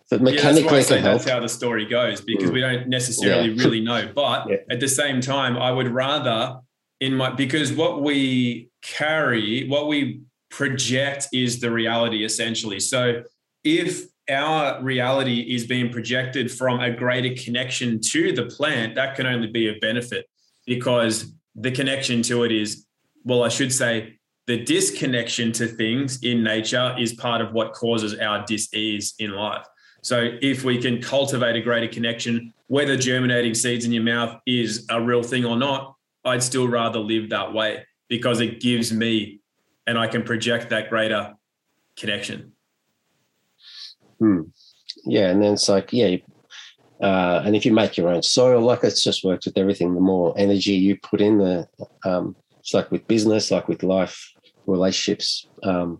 [0.09, 2.53] but mechanically yeah, that's, that's how the story goes because mm.
[2.53, 3.63] we don't necessarily yeah.
[3.63, 4.11] really know.
[4.13, 4.57] But yeah.
[4.69, 6.59] at the same time, I would rather
[6.99, 12.79] in my because what we carry, what we project is the reality essentially.
[12.79, 13.23] So
[13.63, 19.25] if our reality is being projected from a greater connection to the plant, that can
[19.25, 20.25] only be a benefit
[20.65, 22.85] because the connection to it is,
[23.23, 24.16] well, I should say,
[24.47, 29.65] the disconnection to things in nature is part of what causes our dis-ease in life.
[30.01, 34.85] So if we can cultivate a greater connection, whether germinating seeds in your mouth is
[34.89, 39.41] a real thing or not, I'd still rather live that way because it gives me
[39.85, 41.35] and I can project that greater
[41.97, 42.53] connection.
[44.19, 44.43] Hmm.
[45.05, 46.17] Yeah, and then it's like, yeah,
[47.01, 49.93] uh, and if you make your own soil, like it's just works with everything.
[49.93, 51.67] The more energy you put in, the
[52.03, 54.33] um, it's like with business, like with life,
[54.67, 55.47] relationships.
[55.63, 55.99] Um,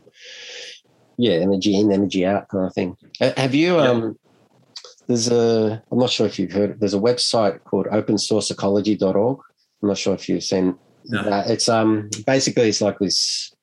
[1.18, 2.95] yeah, energy in, energy out, kind of thing.
[3.20, 3.78] Have you?
[3.78, 3.89] Yeah.
[3.89, 4.20] Um,
[5.07, 5.82] there's a.
[5.91, 6.80] I'm not sure if you've heard.
[6.80, 9.39] There's a website called OpenSourceEcology.org.
[9.82, 11.24] I'm not sure if you've seen no.
[11.24, 11.49] that.
[11.49, 13.53] It's um basically it's like this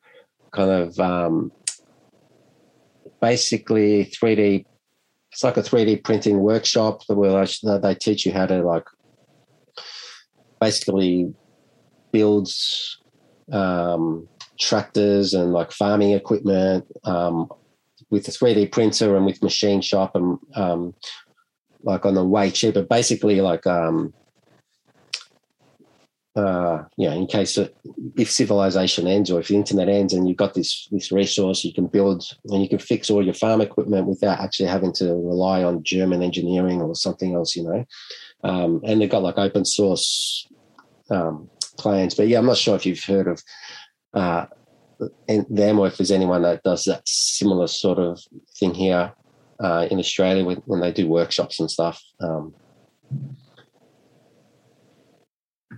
[0.52, 1.52] kind of um
[3.20, 4.64] basically 3D.
[5.32, 7.46] It's like a 3D printing workshop where
[7.80, 8.84] they teach you how to like
[10.60, 11.34] basically
[12.12, 13.00] builds
[13.52, 14.28] um,
[14.58, 17.48] tractors and like farming equipment um,
[18.10, 20.94] with a 3D printer and with machine shop and um,
[21.82, 22.82] like on the way cheaper.
[22.82, 24.12] Basically, like um,
[26.36, 27.72] uh, you know, in case of,
[28.16, 31.72] if civilization ends or if the internet ends and you've got this this resource, you
[31.72, 35.62] can build and you can fix all your farm equipment without actually having to rely
[35.62, 37.84] on German engineering or something else, you know.
[38.42, 40.48] Um, and they've got like open source
[41.10, 41.48] um,
[41.78, 42.14] plans.
[42.14, 43.40] But yeah, I'm not sure if you've heard of
[44.14, 44.46] uh,
[45.26, 48.20] them or if there's anyone that does that similar sort of
[48.58, 49.12] thing here
[49.60, 52.02] uh, in Australia when, when they do workshops and stuff.
[52.20, 52.54] Um,
[55.72, 55.76] I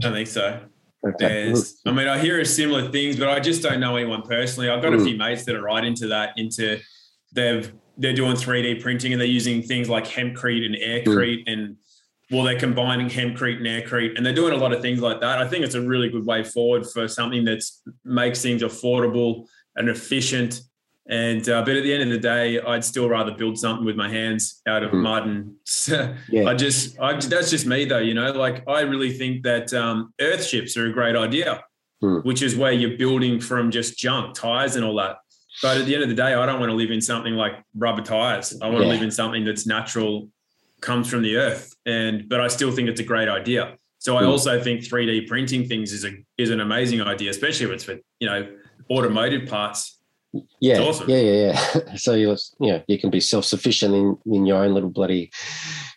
[0.00, 0.60] don't think so.
[1.06, 1.54] Okay.
[1.86, 4.68] I mean, I hear similar things, but I just don't know anyone personally.
[4.68, 5.00] I've got mm.
[5.00, 6.32] a few mates that are right into that.
[6.36, 6.80] Into
[7.32, 11.52] they've they're doing 3D printing and they're using things like hempcrete and aircrete mm.
[11.52, 11.76] and
[12.30, 15.38] well, they're combining hempcrete and aircrete, and they're doing a lot of things like that.
[15.38, 17.62] I think it's a really good way forward for something that
[18.04, 19.46] makes things affordable
[19.76, 20.60] and efficient.
[21.08, 23.94] And uh, but at the end of the day, I'd still rather build something with
[23.94, 25.02] my hands out of mm.
[25.02, 25.26] mud.
[25.28, 25.54] And
[26.28, 26.48] yeah.
[26.48, 27.98] I just, I, that's just me though.
[27.98, 31.62] You know, like I really think that um, earth ships are a great idea,
[32.02, 32.24] mm.
[32.24, 35.18] which is where you're building from just junk, tires, and all that.
[35.62, 37.52] But at the end of the day, I don't want to live in something like
[37.76, 38.58] rubber tires.
[38.60, 38.88] I want yeah.
[38.88, 40.28] to live in something that's natural
[40.80, 41.74] comes from the earth.
[41.84, 43.76] And but I still think it's a great idea.
[43.98, 44.28] So I hmm.
[44.28, 47.96] also think 3D printing things is a is an amazing idea, especially if it's for
[48.20, 48.48] you know
[48.90, 49.98] automotive parts.
[50.60, 51.08] Yeah, awesome.
[51.08, 51.94] yeah, yeah, yeah.
[51.96, 55.30] So you yeah you can be self sufficient in in your own little bloody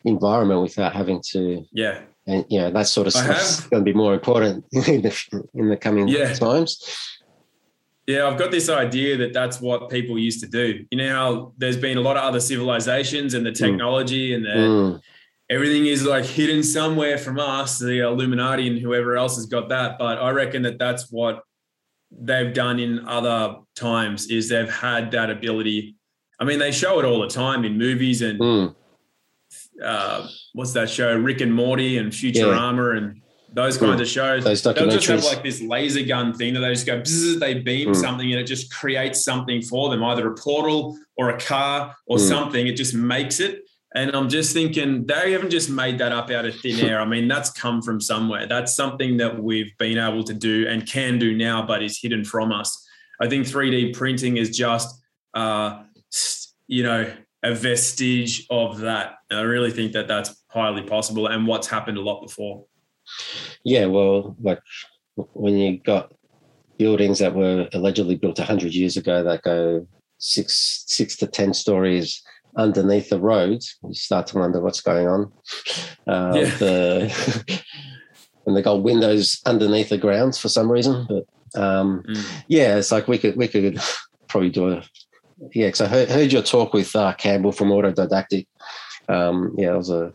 [0.05, 3.83] environment without having to yeah and yeah you know, that sort of stuff is going
[3.83, 6.33] to be more important in the in the coming yeah.
[6.33, 6.81] times.
[8.09, 10.83] Yeah, I've got this idea that that's what people used to do.
[10.89, 13.63] You know how there's been a lot of other civilizations and the hmm.
[13.63, 14.35] technology mm.
[14.35, 15.01] and the, mm.
[15.47, 19.99] everything is like hidden somewhere from us, the Illuminati and whoever else has got that.
[19.99, 21.43] But I reckon that that's what
[22.09, 25.95] they've done in other times is they've had that ability.
[26.39, 28.75] I mean, they show it all the time in movies and mm.
[29.85, 32.97] uh, what's that show, Rick and Morty and Futurama yeah.
[33.03, 33.21] and
[33.53, 34.01] those kinds mm.
[34.01, 34.43] of shows.
[34.43, 37.55] Those They'll just have like this laser gun thing that they just go, bzz, they
[37.55, 37.95] beam mm.
[37.95, 42.17] something and it just creates something for them, either a portal or a car or
[42.17, 42.27] mm.
[42.27, 42.67] something.
[42.67, 43.63] It just makes it.
[43.95, 47.01] And I'm just thinking they haven't just made that up out of thin air.
[47.01, 48.45] I mean, that's come from somewhere.
[48.45, 52.23] That's something that we've been able to do and can do now, but is hidden
[52.23, 52.87] from us.
[53.19, 55.01] I think 3D printing is just,
[55.33, 55.83] uh,
[56.67, 57.11] you know,
[57.43, 59.15] a vestige of that.
[59.29, 62.65] And I really think that that's highly possible and what's happened a lot before.
[63.63, 64.59] Yeah, well, like
[65.15, 66.13] when you got
[66.77, 69.85] buildings that were allegedly built 100 years ago that go
[70.17, 72.21] six six to 10 stories
[72.57, 75.31] underneath the road, you start to wonder what's going on.
[76.07, 76.55] Uh, yeah.
[76.57, 77.63] The,
[78.45, 81.07] and they got windows underneath the grounds for some reason.
[81.07, 82.43] But um, mm.
[82.47, 83.79] yeah, it's like we could we could
[84.27, 84.83] probably do a
[85.53, 85.67] yeah.
[85.67, 88.47] Because I heard, heard, your talk with uh, Campbell from Autodidactic.
[89.07, 90.13] Um, yeah, it was a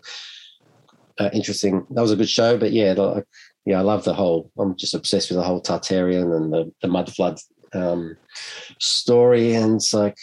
[1.18, 1.86] uh, interesting.
[1.90, 3.24] That was a good show, but yeah, like,
[3.64, 4.50] yeah, I love the whole.
[4.58, 7.38] I'm just obsessed with the whole Tartarian and the, the mud flood
[7.72, 8.16] um,
[8.80, 10.16] story, and it's like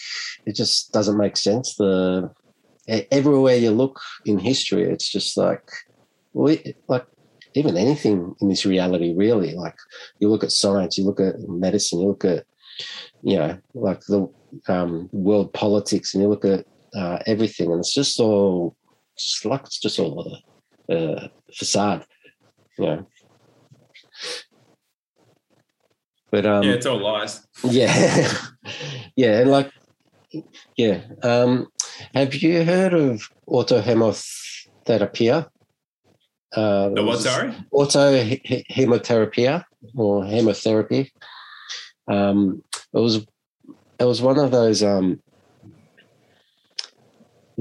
[0.46, 1.76] it just doesn't make sense.
[1.76, 2.32] The
[2.88, 5.70] everywhere you look in history, it's just like
[6.34, 7.06] we like
[7.54, 9.54] even anything in this reality, really.
[9.54, 9.76] Like
[10.20, 12.46] you look at science, you look at medicine, you look at
[13.24, 14.30] you know like the
[14.68, 16.66] um, world politics, and you look at
[16.96, 18.76] uh, everything, and it's just all
[19.16, 20.38] it's like it's just all
[20.90, 22.06] uh, facade.
[22.78, 23.02] Yeah.
[26.32, 27.46] But um, yeah, it's all lies.
[27.64, 28.28] Yeah,
[29.16, 29.72] yeah, and like,
[30.78, 31.02] yeah.
[31.24, 31.68] Um,
[32.16, 35.48] have you heard of autohemotherapia?
[36.56, 37.20] Uh, the what?
[37.20, 39.66] Sorry, auto hemotherapia
[39.96, 41.12] or hemotherapy.
[42.08, 42.64] Um,
[42.94, 43.26] it was
[44.00, 45.22] it was one of those um,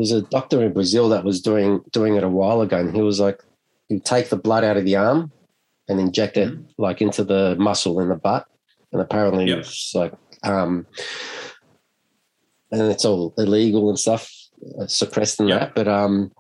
[0.00, 3.02] there's a doctor in Brazil that was doing doing it a while ago, and he
[3.02, 3.42] was like,
[3.88, 5.30] you take the blood out of the arm
[5.88, 6.62] and inject it mm-hmm.
[6.78, 8.46] like into the muscle in the butt,
[8.92, 9.58] and apparently yep.
[9.58, 10.86] it's like, um,
[12.72, 14.32] and it's all illegal and stuff,
[14.80, 15.60] uh, suppressed and yep.
[15.60, 15.74] that.
[15.74, 16.32] But um,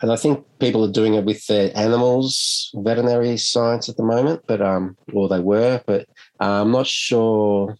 [0.00, 4.42] and I think people are doing it with their animals, veterinary science at the moment,
[4.48, 6.08] but um, or they were, but
[6.40, 7.78] uh, I'm not sure.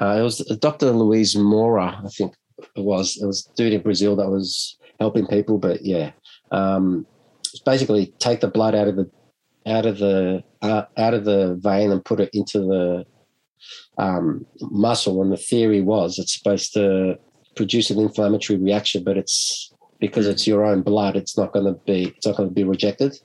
[0.00, 0.90] Uh, it was Dr.
[0.92, 2.34] Luiz Moura, I think
[2.76, 3.18] it was.
[3.20, 6.12] It was a dude in Brazil that was helping people, but yeah,
[6.50, 7.06] um,
[7.64, 9.10] basically take the blood out of the
[9.66, 13.06] out of the uh, out of the vein and put it into the
[13.98, 15.22] um, muscle.
[15.22, 17.18] And the theory was it's supposed to
[17.56, 21.78] produce an inflammatory reaction, but it's because it's your own blood, it's not going to
[21.86, 23.16] be it's not going to be rejected.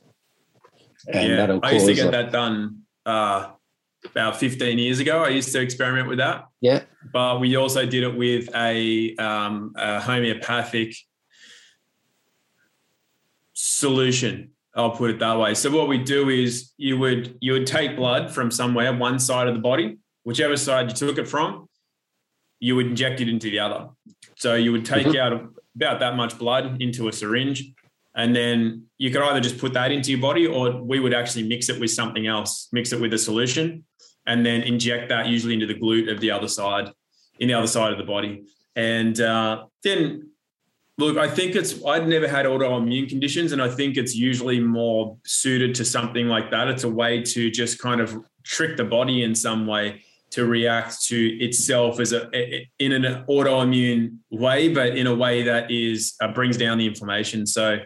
[1.12, 3.52] And yeah, I used to get that done uh,
[4.06, 5.24] about 15 years ago.
[5.24, 6.46] I used to experiment with that.
[6.64, 10.96] Yeah, but we also did it with a, um, a homeopathic
[13.52, 14.52] solution.
[14.74, 15.56] I'll put it that way.
[15.56, 19.50] So what we do is you would you would take blood from somewhere, one side
[19.50, 21.68] of the body, whichever side you took it from,
[22.62, 23.90] you would inject it into the other.
[24.36, 25.34] So you would take mm-hmm.
[25.34, 27.74] out about that much blood into a syringe.
[28.16, 31.46] And then you could either just put that into your body or we would actually
[31.46, 33.84] mix it with something else, mix it with a solution,
[34.26, 36.92] and then inject that usually into the glute of the other side,
[37.40, 38.44] in the other side of the body.
[38.76, 40.30] And uh, then,
[40.98, 45.18] look, I think it's, I'd never had autoimmune conditions, and I think it's usually more
[45.26, 46.68] suited to something like that.
[46.68, 51.04] It's a way to just kind of trick the body in some way to react
[51.06, 56.34] to itself as a in an autoimmune way, but in a way that is uh,
[56.34, 57.46] brings down the inflammation.
[57.46, 57.78] So,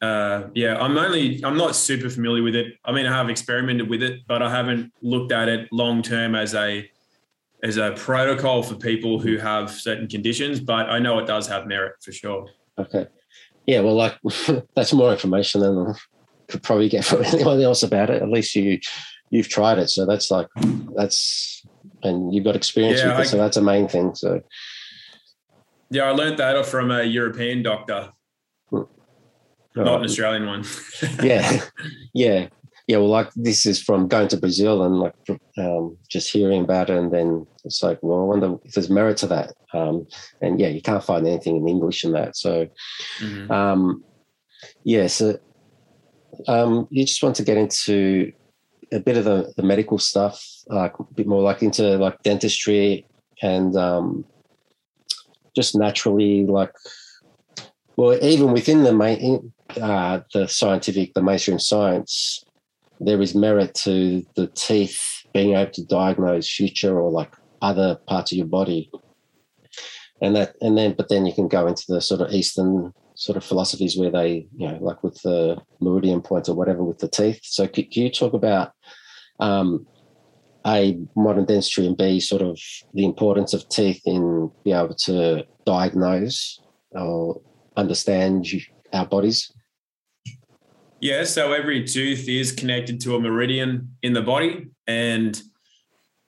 [0.00, 2.74] uh, yeah, I'm only I'm not super familiar with it.
[2.84, 6.34] I mean, I have experimented with it, but I haven't looked at it long term
[6.34, 6.88] as a
[7.64, 10.60] as a protocol for people who have certain conditions.
[10.60, 12.48] But I know it does have merit for sure.
[12.78, 13.06] Okay,
[13.66, 14.16] yeah, well, like
[14.76, 15.94] that's more information than I
[16.46, 18.22] could probably get from anyone else about it.
[18.22, 18.78] At least you
[19.30, 20.46] you've tried it, so that's like
[20.96, 21.66] that's
[22.04, 24.14] and you've got experience yeah, with it, I, so that's a main thing.
[24.14, 24.42] So
[25.90, 28.12] yeah, I learned that from a European doctor.
[29.84, 30.64] Not an Australian one.
[31.22, 31.62] yeah,
[32.14, 32.48] yeah,
[32.86, 32.96] yeah.
[32.96, 35.14] Well, like this is from going to Brazil and like
[35.58, 39.16] um, just hearing about it, and then it's like, well, I wonder if there's merit
[39.18, 39.54] to that.
[39.74, 40.06] Um,
[40.40, 42.36] and yeah, you can't find anything in English in that.
[42.36, 42.68] So,
[43.20, 43.50] mm-hmm.
[43.50, 44.04] um,
[44.84, 45.38] yeah, so
[46.46, 48.32] um, you just want to get into
[48.92, 53.06] a bit of the, the medical stuff, like a bit more like into like dentistry
[53.42, 54.24] and um,
[55.54, 56.72] just naturally like
[57.96, 62.44] well even within the main uh, the scientific the mainstream science
[63.00, 65.00] there is merit to the teeth
[65.32, 68.90] being able to diagnose future or like other parts of your body
[70.20, 73.36] and that and then but then you can go into the sort of eastern sort
[73.36, 77.08] of philosophies where they, you know, like with the meridian points or whatever with the
[77.08, 77.40] teeth.
[77.42, 78.72] So, can, you talk about
[79.40, 79.86] um,
[80.64, 82.58] a modern dentistry and b sort of
[82.94, 86.60] the importance of teeth in be able to diagnose
[86.92, 87.40] or
[87.76, 88.46] understand
[88.92, 89.52] our bodies?
[91.00, 94.66] Yeah, so every tooth is connected to a meridian in the body.
[94.88, 95.40] And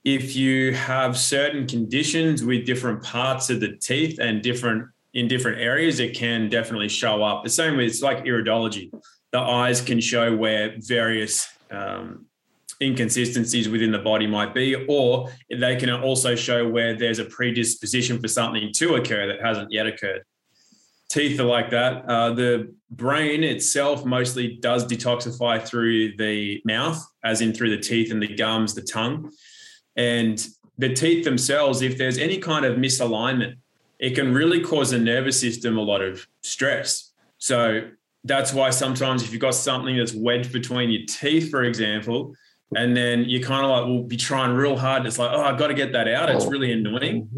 [0.05, 5.59] if you have certain conditions with different parts of the teeth and different in different
[5.61, 7.43] areas, it can definitely show up.
[7.43, 8.93] The same with it's like iridology.
[9.33, 12.27] The eyes can show where various um,
[12.81, 18.21] inconsistencies within the body might be, or they can also show where there's a predisposition
[18.21, 20.23] for something to occur that hasn't yet occurred.
[21.11, 22.05] Teeth are like that.
[22.07, 28.13] Uh, the brain itself mostly does detoxify through the mouth, as in through the teeth
[28.13, 29.31] and the gums, the tongue.
[29.97, 30.47] And
[30.79, 33.57] the teeth themselves, if there's any kind of misalignment,
[33.99, 37.13] it can really cause the nervous system a lot of stress.
[37.39, 37.89] So
[38.25, 42.35] that's why sometimes if you've got something that's wedged between your teeth, for example,
[42.77, 45.05] and then you kind of like will be trying real hard.
[45.07, 46.31] It's like, oh, I've got to get that out.
[46.31, 47.29] It's really annoying.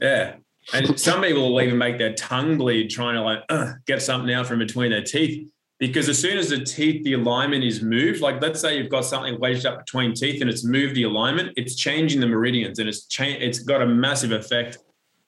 [0.00, 0.36] Yeah.
[0.72, 4.32] And some people will even make their tongue bleed trying to like uh, get something
[4.32, 5.50] out from between their teeth.
[5.78, 9.04] Because as soon as the teeth, the alignment is moved, like let's say you've got
[9.04, 12.88] something wedged up between teeth and it's moved the alignment, it's changing the meridians and
[12.88, 14.78] it's cha- it's got a massive effect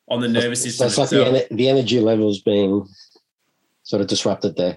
[0.09, 0.89] on the nervous system.
[0.91, 2.87] So it's like the, the energy levels being
[3.85, 4.77] sort of disrupted there.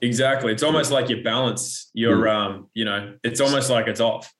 [0.00, 0.52] Exactly.
[0.52, 2.34] It's almost like your balance, your mm.
[2.34, 4.32] um, you know, it's almost like it's off.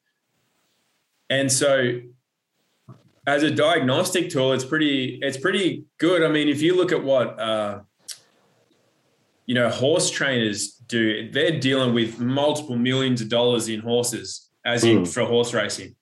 [1.28, 2.00] And so
[3.26, 6.22] as a diagnostic tool, it's pretty, it's pretty good.
[6.22, 7.80] I mean, if you look at what uh,
[9.46, 14.84] you know, horse trainers do, they're dealing with multiple millions of dollars in horses, as
[14.84, 14.98] mm.
[14.98, 15.94] in for horse racing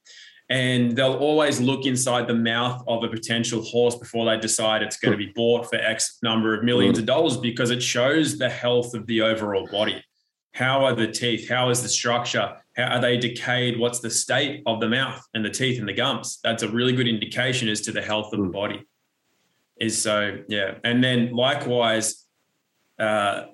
[0.51, 4.99] and they'll always look inside the mouth of a potential horse before they decide it's
[4.99, 8.49] going to be bought for X number of millions of dollars because it shows the
[8.49, 10.05] health of the overall body.
[10.53, 11.49] How are the teeth?
[11.49, 12.57] How is the structure?
[12.77, 13.79] How are they decayed?
[13.79, 16.41] What's the state of the mouth and the teeth and the gums?
[16.43, 18.85] That's a really good indication as to the health of the body.
[19.81, 20.75] Is so, yeah.
[20.85, 22.25] And then likewise,
[22.99, 23.45] uh,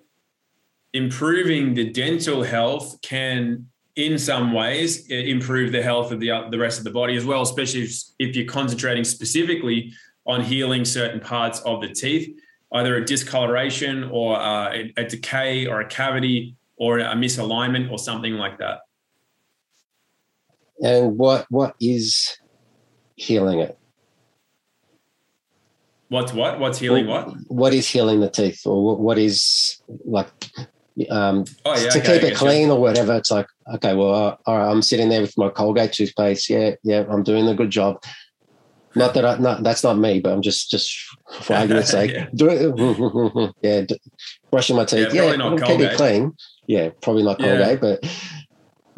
[0.92, 3.66] improving the dental health can
[3.96, 7.42] in some ways improve the health of the the rest of the body as well
[7.42, 9.92] especially if, if you're concentrating specifically
[10.26, 12.36] on healing certain parts of the teeth
[12.74, 17.98] either a discoloration or uh, a, a decay or a cavity or a misalignment or
[17.98, 18.80] something like that
[20.82, 22.38] and what what is
[23.16, 23.78] healing it
[26.08, 30.28] what's what what's healing what what is healing the teeth or what is like
[31.08, 32.74] um, oh, yeah, to okay, keep it clean you.
[32.74, 33.14] or whatever.
[33.16, 36.50] It's like, okay, well, uh, all right, I'm sitting there with my Colgate toothpaste.
[36.50, 38.02] Yeah, yeah, I'm doing a good job.
[38.96, 40.92] Not that I, not that's not me, but I'm just just
[41.42, 43.82] for argument's sake, yeah, do, yeah
[44.50, 45.14] brushing my teeth.
[45.14, 46.32] Yeah, yeah keep it clean.
[46.66, 48.04] Yeah, probably not Colgate, but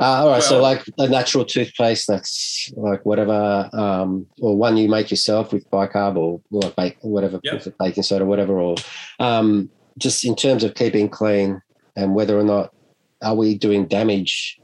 [0.02, 0.32] uh, all right.
[0.32, 5.52] Well, so like a natural toothpaste, that's like whatever, um, or one you make yourself
[5.52, 7.64] with bicarb or, or bake, whatever, yep.
[7.78, 8.76] baking soda, whatever, or
[9.20, 11.62] um, just in terms of keeping clean
[11.96, 12.74] and whether or not
[13.22, 14.58] are we doing damage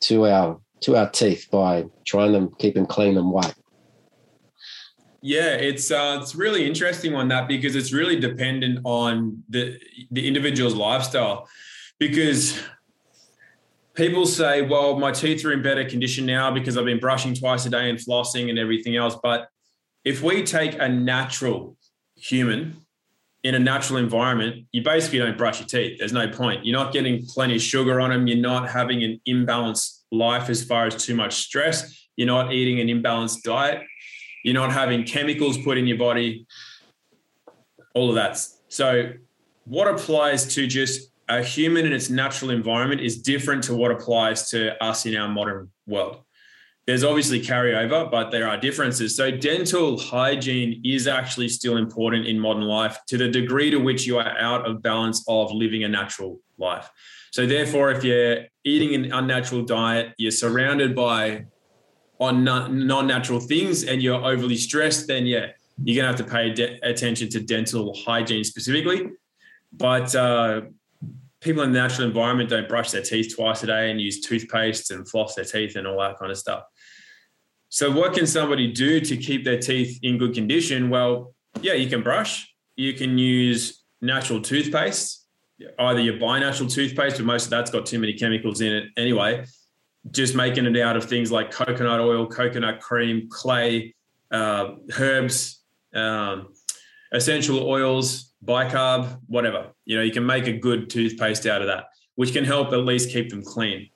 [0.00, 3.54] to our to our teeth by trying to keep them clean and white.
[5.20, 9.78] Yeah, it's uh, it's really interesting on that because it's really dependent on the
[10.10, 11.48] the individual's lifestyle.
[11.98, 12.56] Because
[13.98, 17.66] people say, "Well, my teeth are in better condition now because I've been brushing twice
[17.66, 19.48] a day and flossing and everything else." But
[20.04, 21.76] if we take a natural
[22.16, 22.76] human
[23.42, 25.98] in a natural environment, you basically don't brush your teeth.
[25.98, 26.64] There's no point.
[26.64, 28.26] You're not getting plenty of sugar on them.
[28.28, 32.08] You're not having an imbalanced life as far as too much stress.
[32.16, 33.82] You're not eating an imbalanced diet.
[34.44, 36.46] You're not having chemicals put in your body.
[37.94, 38.40] All of that.
[38.68, 39.12] So,
[39.64, 44.50] what applies to just a human in its natural environment is different to what applies
[44.50, 46.22] to us in our modern world
[46.88, 49.14] there's obviously carryover, but there are differences.
[49.14, 54.06] So, dental hygiene is actually still important in modern life to the degree to which
[54.06, 56.88] you are out of balance of living a natural life.
[57.30, 61.44] So, therefore, if you're eating an unnatural diet, you're surrounded by
[62.18, 65.48] on non-natural things, and you're overly stressed, then yeah,
[65.84, 69.10] you're gonna have to pay de- attention to dental hygiene specifically.
[69.74, 70.62] But uh,
[71.40, 74.90] people in the natural environment don't brush their teeth twice a day and use toothpaste
[74.90, 76.64] and floss their teeth and all that kind of stuff.
[77.68, 80.90] So, what can somebody do to keep their teeth in good condition?
[80.90, 82.52] Well, yeah, you can brush.
[82.76, 85.26] You can use natural toothpaste.
[85.78, 88.84] Either you buy natural toothpaste, but most of that's got too many chemicals in it
[88.96, 89.44] anyway.
[90.12, 93.94] Just making it out of things like coconut oil, coconut cream, clay,
[94.30, 95.62] uh, herbs,
[95.94, 96.54] um,
[97.12, 99.68] essential oils, bicarb, whatever.
[99.84, 101.84] You know, you can make a good toothpaste out of that,
[102.16, 103.88] which can help at least keep them clean.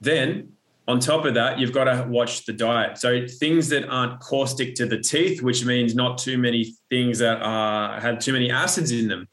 [0.00, 0.52] Then
[0.86, 2.98] on top of that, you've got to watch the diet.
[2.98, 7.40] So things that aren't caustic to the teeth, which means not too many things that
[7.40, 9.26] are, have too many acids in them.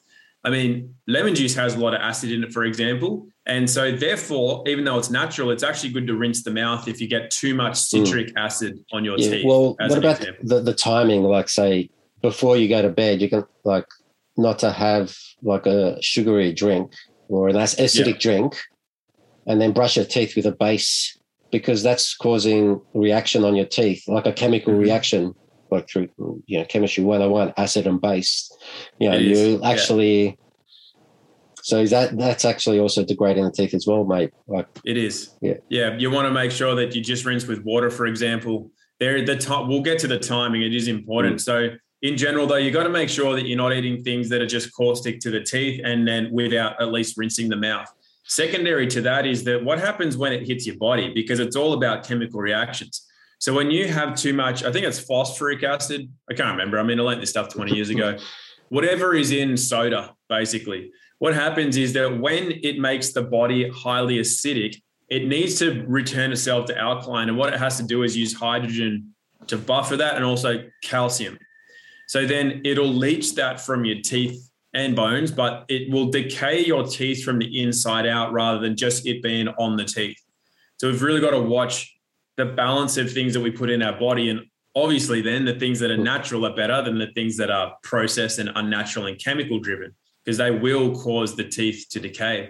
[0.43, 3.27] I mean, lemon juice has a lot of acid in it, for example.
[3.45, 7.01] And so, therefore, even though it's natural, it's actually good to rinse the mouth if
[7.01, 8.05] you get too much hmm.
[8.05, 8.33] citric mm.
[8.37, 9.45] acid on your yeah, teeth.
[9.45, 11.23] Well, what about the, the timing?
[11.23, 11.89] Like, say,
[12.21, 13.85] before you go to bed, you can, like,
[14.41, 16.93] not to have like a sugary drink
[17.27, 18.17] or an acidic yeah.
[18.19, 18.55] drink
[19.47, 21.17] and then brush your teeth with a base
[21.51, 24.83] because that's causing reaction on your teeth, like a chemical mm-hmm.
[24.83, 25.33] reaction,
[25.69, 26.09] like through
[26.45, 28.51] you know chemistry 101, acid and base.
[28.99, 30.25] You know, you actually.
[30.25, 30.35] Yeah.
[31.63, 34.31] So is that that's actually also degrading the teeth as well, mate.
[34.47, 35.35] Like it is.
[35.41, 35.55] Yeah.
[35.69, 35.95] Yeah.
[35.95, 38.71] You want to make sure that you just rinse with water, for example.
[38.99, 40.63] There, the time we'll get to the timing.
[40.63, 41.35] It is important.
[41.35, 41.41] Mm.
[41.41, 41.69] So
[42.01, 44.47] in general, though, you've got to make sure that you're not eating things that are
[44.47, 47.91] just caustic to the teeth, and then without at least rinsing the mouth.
[48.25, 51.73] Secondary to that is that what happens when it hits your body, because it's all
[51.73, 53.07] about chemical reactions.
[53.39, 56.11] So when you have too much, I think it's phosphoric acid.
[56.29, 56.79] I can't remember.
[56.79, 58.17] I mean, I learned this stuff 20 years ago.
[58.69, 64.17] Whatever is in soda, basically, what happens is that when it makes the body highly
[64.17, 67.29] acidic, it needs to return itself to alkaline.
[67.29, 69.13] And what it has to do is use hydrogen
[69.47, 71.37] to buffer that and also calcium.
[72.11, 76.83] So then it'll leach that from your teeth and bones, but it will decay your
[76.83, 80.21] teeth from the inside out rather than just it being on the teeth.
[80.75, 81.97] So we've really got to watch
[82.35, 84.29] the balance of things that we put in our body.
[84.29, 84.41] And
[84.75, 88.39] obviously, then the things that are natural are better than the things that are processed
[88.39, 89.95] and unnatural and chemical driven
[90.25, 92.49] because they will cause the teeth to decay.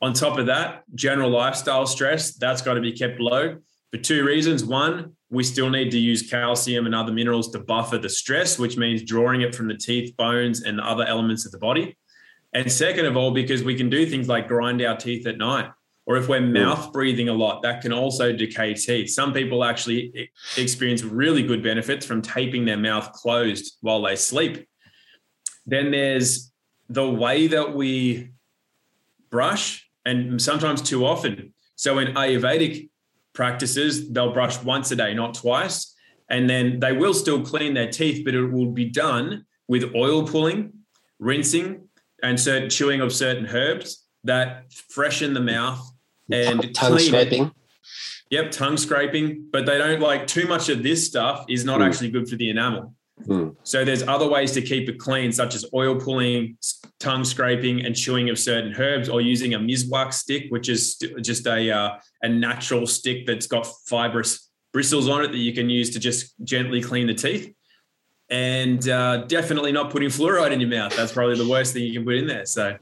[0.00, 3.58] On top of that, general lifestyle stress, that's got to be kept low
[3.94, 4.64] for two reasons.
[4.64, 8.76] One, we still need to use calcium and other minerals to buffer the stress, which
[8.76, 11.96] means drawing it from the teeth, bones, and other elements of the body.
[12.54, 15.70] And second of all, because we can do things like grind our teeth at night,
[16.06, 16.54] or if we're mm.
[16.54, 19.10] mouth breathing a lot, that can also decay teeth.
[19.10, 24.66] Some people actually experience really good benefits from taping their mouth closed while they sleep.
[25.66, 26.50] Then there's
[26.88, 28.32] the way that we
[29.30, 31.54] brush and sometimes too often.
[31.76, 32.88] So in Ayurvedic
[33.34, 35.94] practices, they'll brush once a day, not twice.
[36.30, 40.26] And then they will still clean their teeth, but it will be done with oil
[40.26, 40.72] pulling,
[41.18, 41.88] rinsing,
[42.22, 45.86] and certain chewing of certain herbs that freshen the mouth
[46.30, 47.44] and tongue scraping.
[47.44, 47.52] It.
[48.30, 51.86] Yep, tongue scraping, but they don't like too much of this stuff is not mm.
[51.86, 52.94] actually good for the enamel.
[53.22, 53.54] Mm.
[53.62, 56.58] So there's other ways to keep it clean, such as oil pulling,
[56.98, 61.46] tongue scraping, and chewing of certain herbs, or using a miswak stick, which is just
[61.46, 65.90] a uh, a natural stick that's got fibrous bristles on it that you can use
[65.90, 67.54] to just gently clean the teeth.
[68.30, 70.96] And uh, definitely not putting fluoride in your mouth.
[70.96, 72.46] That's probably the worst thing you can put in there.
[72.46, 72.76] So,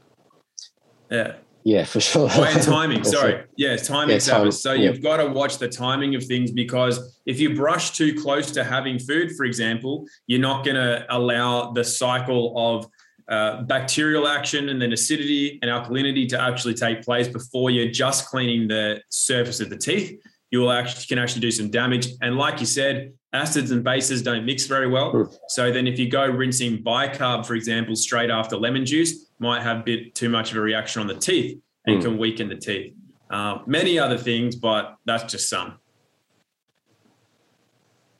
[1.11, 1.35] yeah.
[1.63, 2.29] Yeah, for sure.
[2.31, 3.03] oh, and timing.
[3.15, 3.43] Sorry.
[3.55, 4.89] Yeah, timing, yeah, So yeah.
[4.89, 8.63] you've got to watch the timing of things because if you brush too close to
[8.63, 12.87] having food, for example, you're not going to allow the cycle of
[13.29, 18.27] uh, bacterial action and then acidity and alkalinity to actually take place before you're just
[18.27, 20.19] cleaning the surface of the teeth.
[20.51, 22.09] You will actually can actually do some damage.
[22.21, 25.13] And like you said, acids and bases don't mix very well.
[25.13, 25.35] Mm.
[25.47, 29.81] So then if you go rinsing bicarb, for example, straight after lemon juice, might have
[29.81, 32.01] a bit too much of a reaction on the teeth and mm.
[32.01, 32.93] can weaken the teeth.
[33.29, 35.79] Uh, many other things, but that's just some.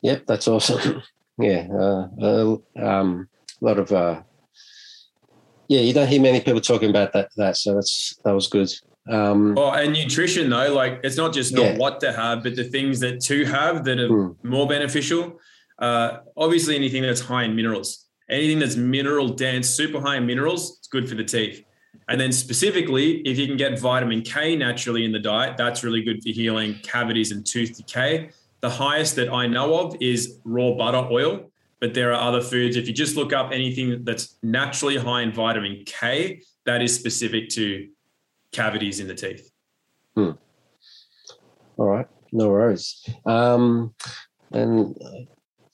[0.02, 1.02] Yep, that's awesome.
[1.40, 3.30] yeah, uh, uh, um,
[3.62, 4.22] a lot of uh,
[5.68, 7.30] yeah, you don't hear many people talking about that.
[7.38, 8.70] That so that's that was good.
[9.10, 11.78] Um, oh, and nutrition though, like it's not just not yeah.
[11.78, 14.36] what to have, but the things that to have that are mm.
[14.44, 15.40] more beneficial.
[15.80, 20.78] Uh, obviously, anything that's high in minerals, anything that's mineral dense, super high in minerals,
[20.80, 21.64] it's good for the teeth.
[22.10, 26.02] And then specifically, if you can get vitamin K naturally in the diet, that's really
[26.02, 28.32] good for healing cavities and tooth decay.
[28.62, 32.76] The highest that I know of is raw butter oil, but there are other foods.
[32.76, 37.50] If you just look up anything that's naturally high in vitamin K, that is specific
[37.50, 37.88] to
[38.52, 39.52] cavities in the teeth.
[40.16, 40.32] Hmm.
[41.78, 43.06] All right, no worries.
[43.26, 43.94] Um,
[44.52, 44.96] and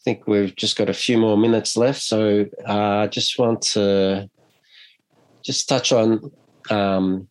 [0.03, 3.61] think we've just got a few more minutes left, so uh, I uh, just want
[3.73, 4.29] to
[5.43, 6.31] just touch on.
[6.69, 7.27] Um,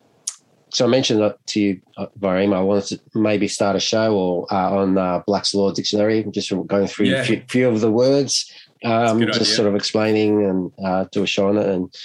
[0.71, 2.59] so I mentioned that to you uh, via email.
[2.59, 6.51] I wanted to maybe start a show or uh, on uh, Black's Law Dictionary, just
[6.67, 7.21] going through yeah.
[7.21, 8.51] a few, few, of the words,
[8.85, 9.55] um, just idea.
[9.55, 11.67] sort of explaining and uh, do a show on it.
[11.67, 11.95] And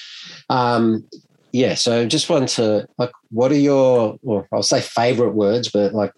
[0.49, 1.05] um,
[1.53, 5.93] yeah, so just want to like, what are your, well, I'll say favorite words, but
[5.93, 6.13] like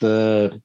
[0.00, 0.60] the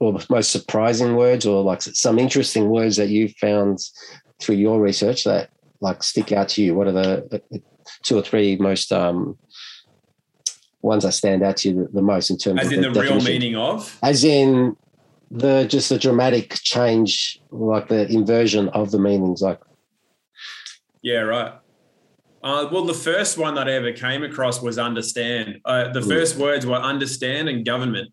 [0.00, 3.78] or most surprising words or like some interesting words that you found
[4.40, 6.74] through your research that like stick out to you?
[6.74, 7.42] What are the
[8.02, 9.38] two or three most um,
[10.82, 12.90] ones that stand out to you the, the most in terms as of in the,
[12.90, 13.98] the real meaning of?
[14.02, 14.76] As in
[15.30, 19.60] the just the dramatic change like the inversion of the meanings like
[21.02, 21.52] yeah right.
[22.42, 25.60] Uh, well the first one that i ever came across was understand.
[25.64, 26.08] Uh, the mm.
[26.08, 28.12] first words were understand and government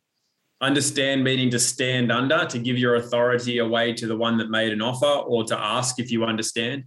[0.61, 4.71] understand meaning to stand under to give your authority away to the one that made
[4.71, 6.83] an offer or to ask if you understand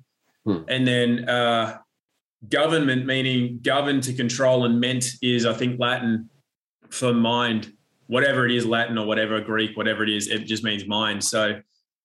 [0.47, 0.65] mm.
[0.69, 1.79] and then uh,
[2.49, 6.31] government meaning govern to control and ment is i think latin
[6.89, 7.73] for mind
[8.07, 11.61] whatever it is latin or whatever greek whatever it is it just means mind so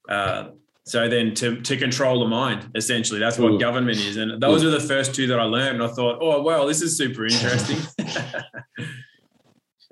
[0.10, 0.50] uh,
[0.86, 3.60] so then to to control the mind essentially that's what Ooh.
[3.60, 4.68] government is and those Ooh.
[4.68, 7.26] are the first two that i learned and i thought oh well this is super
[7.26, 8.34] interesting yeah.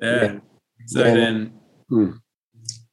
[0.02, 0.40] yeah.
[0.88, 1.14] so yeah.
[1.14, 1.54] then
[1.92, 2.18] mm.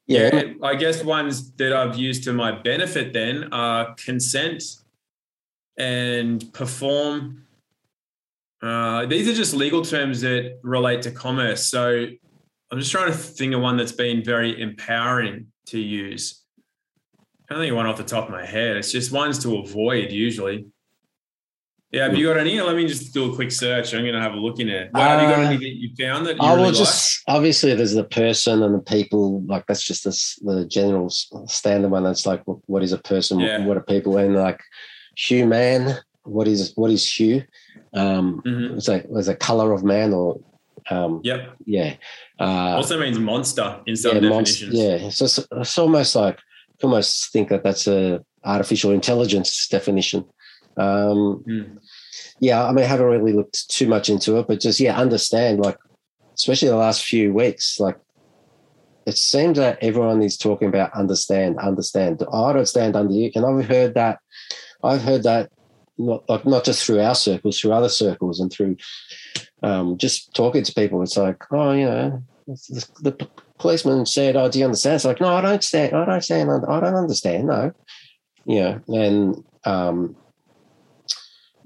[0.07, 0.35] yeah.
[0.35, 4.63] yeah i guess ones that i've used to my benefit then are consent
[5.79, 7.45] and perform.
[8.61, 11.67] Uh, these are just legal terms that relate to commerce.
[11.67, 12.07] So
[12.71, 16.43] I'm just trying to think of one that's been very empowering to use.
[17.49, 18.77] I don't think one off the top of my head.
[18.77, 20.67] It's just ones to avoid usually.
[21.91, 22.61] Yeah, have you got any?
[22.61, 23.95] Let me just do a quick search.
[23.95, 24.93] I'm going to have a look in it.
[24.93, 27.27] What, have you got any uh, that you found that you I really will just
[27.27, 27.37] like?
[27.37, 29.43] obviously there's the person and the people.
[29.45, 32.05] Like that's just the, the general standard one.
[32.05, 33.41] That's like what is a person?
[33.41, 33.65] Yeah.
[33.65, 34.19] What are people?
[34.19, 34.61] And like
[35.17, 35.99] hue man.
[36.25, 37.45] What is what is hue?
[37.95, 38.77] Um, mm-hmm.
[38.77, 40.41] It's like was a color of man or
[40.91, 41.57] um, yep.
[41.65, 41.97] Yeah.
[42.39, 44.75] Uh, also means monster in some yeah, definitions.
[44.75, 45.11] Monster, yeah.
[45.11, 46.39] So it's, it's, almost like
[46.83, 50.25] almost think that that's a artificial intelligence definition.
[50.79, 51.79] Um, mm.
[52.41, 55.61] Yeah, I mean, I haven't really looked too much into it, but just yeah, understand
[55.61, 55.77] like,
[56.35, 57.99] especially the last few weeks, like
[59.07, 62.23] it seems that everyone is talking about understand, understand.
[62.33, 63.31] I don't stand under you.
[63.35, 64.19] And I've heard that
[64.83, 65.51] I've heard that
[65.97, 68.77] not like not just through our circles, through other circles, and through
[69.63, 71.03] um, just talking to people.
[71.03, 75.21] It's like, oh, you know, the, the, policeman said, "Oh, do you understand?" It's like,
[75.21, 75.93] no, I don't understand.
[75.93, 76.51] I don't understand.
[76.69, 77.47] I don't understand.
[77.49, 77.73] No,
[78.47, 80.17] you know, and um,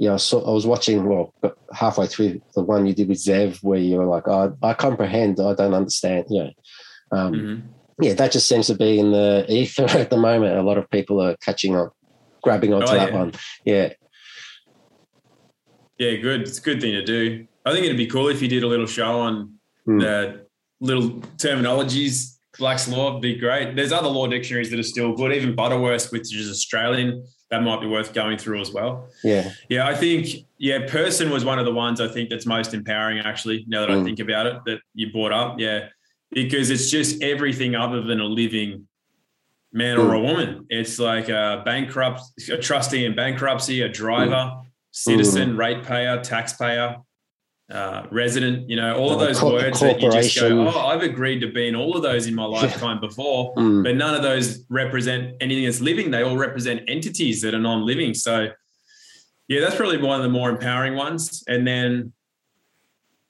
[0.03, 0.45] yeah, I saw.
[0.45, 1.05] I was watching.
[1.05, 1.33] Well,
[1.73, 5.39] halfway through the one you did with Zev, where you were like, oh, "I comprehend.
[5.39, 6.49] I don't understand." Yeah,
[7.13, 7.69] um, mm-hmm.
[8.03, 10.59] yeah, that just seems to be in the ether at the moment.
[10.59, 11.89] A lot of people are catching on,
[12.43, 13.17] grabbing onto oh, that yeah.
[13.17, 13.33] one.
[13.65, 13.93] Yeah,
[15.99, 16.41] yeah, good.
[16.43, 17.47] It's a good thing to do.
[17.65, 19.55] I think it'd be cool if you did a little show on
[19.87, 20.01] mm.
[20.01, 20.47] the
[20.81, 22.39] little terminologies.
[22.59, 23.77] Black's Law would be great.
[23.77, 25.33] There's other law dictionaries that are still good.
[25.33, 29.09] Even Butterworth, which is Australian, that might be worth going through as well.
[29.25, 29.53] Yeah.
[29.69, 33.21] Yeah, I think, yeah, person was one of the ones I think that's most empowering,
[33.21, 34.01] actually, now that mm.
[34.01, 35.59] I think about it, that you brought up.
[35.59, 35.89] Yeah.
[36.31, 38.87] Because it's just everything other than a living
[39.73, 40.05] man mm.
[40.07, 40.67] or a woman.
[40.69, 44.65] It's like a bankrupt, a trustee in bankruptcy, a driver, mm.
[44.91, 46.97] citizen, ratepayer, taxpayer,
[47.71, 51.41] uh, resident, you know, all of those words that you just go, oh, I've agreed
[51.41, 53.83] to be in all of those in my lifetime before, mm.
[53.83, 56.11] but none of those represent anything that's living.
[56.11, 58.15] They all represent entities that are non-living.
[58.15, 58.49] So,
[59.49, 61.45] yeah, that's probably one of the more empowering ones.
[61.49, 62.13] And then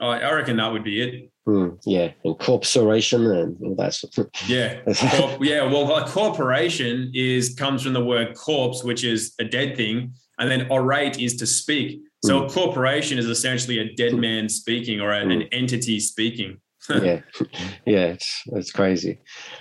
[0.00, 1.32] I, I reckon that would be it.
[1.46, 5.64] Mm, yeah, and corporation and all that sort of Yeah, Corp- yeah.
[5.64, 10.48] Well, a corporation is comes from the word corpse, which is a dead thing, and
[10.48, 12.00] then orate is to speak.
[12.24, 15.34] So a corporation is essentially a dead man speaking or an, mm.
[15.34, 16.60] an entity speaking.
[16.90, 17.20] yeah,
[17.86, 19.18] yeah, it's it's crazy.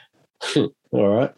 [0.55, 1.34] all right.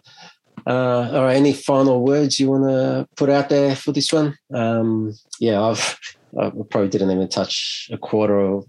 [0.65, 1.35] Uh, all right.
[1.35, 4.37] Any final words you want to put out there for this one?
[4.53, 5.97] Um, yeah, I've
[6.39, 8.65] I probably didn't even touch a quarter of,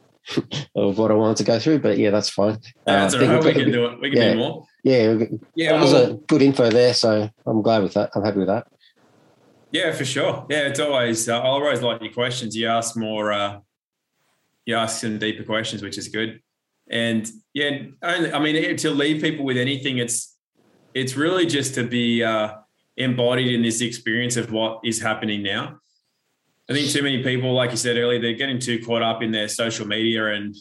[0.74, 2.55] of what I wanted to go through, but yeah, that's fine.
[2.55, 3.44] Uh, that's all right.
[3.44, 4.00] We can do it.
[4.00, 4.66] We can yeah, do more.
[4.82, 5.14] Yeah,
[5.55, 5.72] yeah.
[5.72, 8.11] That was a good info there, so I'm glad with that.
[8.14, 8.66] I'm happy with that.
[9.75, 10.47] Yeah, for sure.
[10.49, 12.57] Yeah, it's always uh, I always like your questions.
[12.57, 13.59] You ask more, uh,
[14.64, 16.41] you ask some deeper questions, which is good.
[16.89, 20.39] And yeah, only, I mean, to leave people with anything, it's
[20.95, 22.53] it's really just to be uh,
[22.97, 25.81] embodied in this experience of what is happening now.
[26.70, 29.33] I think too many people, like you said earlier, they're getting too caught up in
[29.33, 30.55] their social media and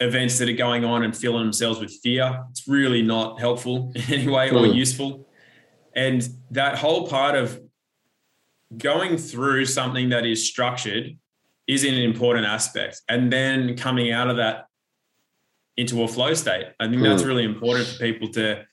[0.00, 2.42] events that are going on and filling themselves with fear.
[2.50, 4.72] It's really not helpful in any way or hmm.
[4.72, 5.28] useful.
[5.94, 7.60] And that whole part of
[8.76, 11.16] going through something that is structured
[11.66, 13.00] is an important aspect.
[13.08, 14.66] And then coming out of that
[15.76, 16.66] into a flow state.
[16.78, 17.28] I think that's hmm.
[17.28, 18.64] really important for people to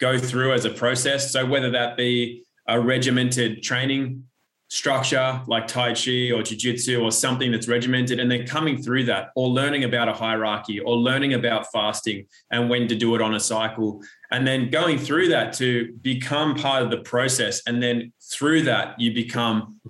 [0.00, 1.30] go through as a process.
[1.30, 4.24] So whether that be a regimented training
[4.68, 9.04] structure like Tai Chi or Jiu Jitsu or something that's regimented, and then coming through
[9.04, 13.22] that, or learning about a hierarchy, or learning about fasting and when to do it
[13.22, 14.02] on a cycle,
[14.34, 17.62] and then going through that to become part of the process.
[17.68, 19.80] And then through that, you become,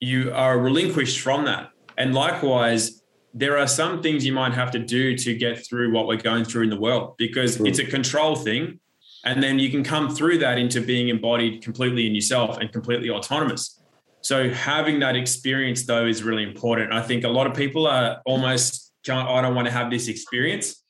[0.00, 1.70] you are relinquished from that.
[1.96, 6.08] And likewise, there are some things you might have to do to get through what
[6.08, 7.68] we're going through in the world because mm.
[7.68, 8.80] it's a control thing
[9.24, 13.10] and then you can come through that into being embodied completely in yourself and completely
[13.10, 13.80] autonomous.
[14.22, 16.92] So having that experience though is really important.
[16.92, 20.82] I think a lot of people are almost I don't want to have this experience,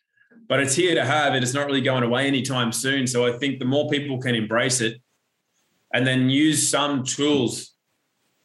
[0.49, 1.43] but it's here to have it.
[1.43, 3.07] It's not really going away anytime soon.
[3.07, 5.01] So I think the more people can embrace it
[5.93, 7.73] and then use some tools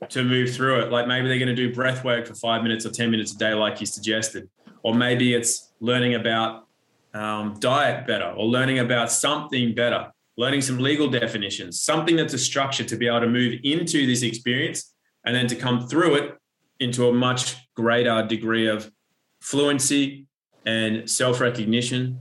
[0.10, 0.92] to move through it.
[0.92, 3.38] Like maybe they're going to do breath work for five minutes or 10 minutes a
[3.38, 4.50] day, like you suggested.
[4.84, 6.68] Or maybe it's learning about
[7.14, 12.40] um, diet better or learning about something better, learning some legal definitions, something that's a
[12.40, 14.94] structure to be able to move into this experience
[15.26, 16.38] and then to come through it
[16.80, 18.92] into a much greater degree of
[19.40, 20.26] fluency
[20.66, 22.20] and self-recognition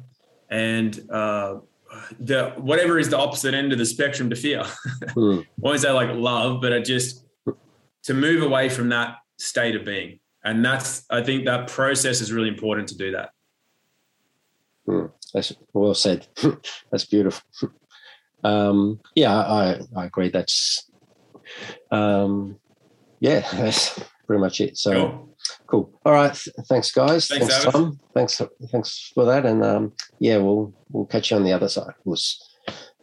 [0.50, 1.56] and uh,
[2.18, 4.62] the whatever is the opposite end of the spectrum to fear.
[5.14, 5.42] mm.
[5.42, 7.24] I won't say like love, but it just
[8.04, 10.20] to move away from that state of being.
[10.44, 13.30] And that's I think that process is really important to do that.
[14.88, 16.26] Mm, that's well said.
[16.90, 17.42] that's beautiful.
[18.42, 20.30] Um, yeah, I, I agree.
[20.30, 20.90] That's
[21.90, 22.58] um,
[23.18, 24.78] yeah, that's pretty much it.
[24.78, 25.29] So cool.
[25.70, 25.90] Cool.
[26.04, 26.36] All right.
[26.68, 27.28] Thanks, guys.
[27.28, 27.98] Thanks, thanks Tom.
[28.14, 29.46] Thanks, thanks for that.
[29.46, 31.94] And um, yeah, we'll we'll catch you on the other side.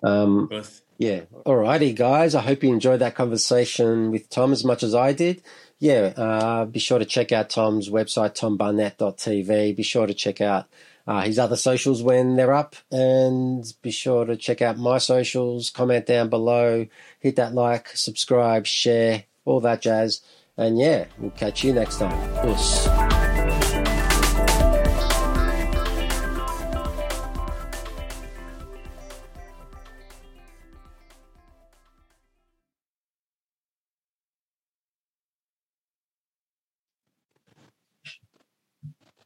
[0.04, 0.50] Um,
[0.98, 1.22] yeah.
[1.46, 2.36] All righty, guys.
[2.36, 5.42] I hope you enjoyed that conversation with Tom as much as I did.
[5.80, 9.76] Yeah, uh, be sure to check out Tom's website, tombarnett.tv.
[9.76, 10.66] Be sure to check out
[11.06, 12.76] uh, his other socials when they're up.
[12.92, 16.88] And be sure to check out my socials, comment down below,
[17.20, 20.22] hit that like, subscribe, share, all that jazz.
[20.60, 22.18] And yeah, we'll catch you next time.
[22.48, 22.88] Us.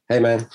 [0.09, 0.49] Hey man.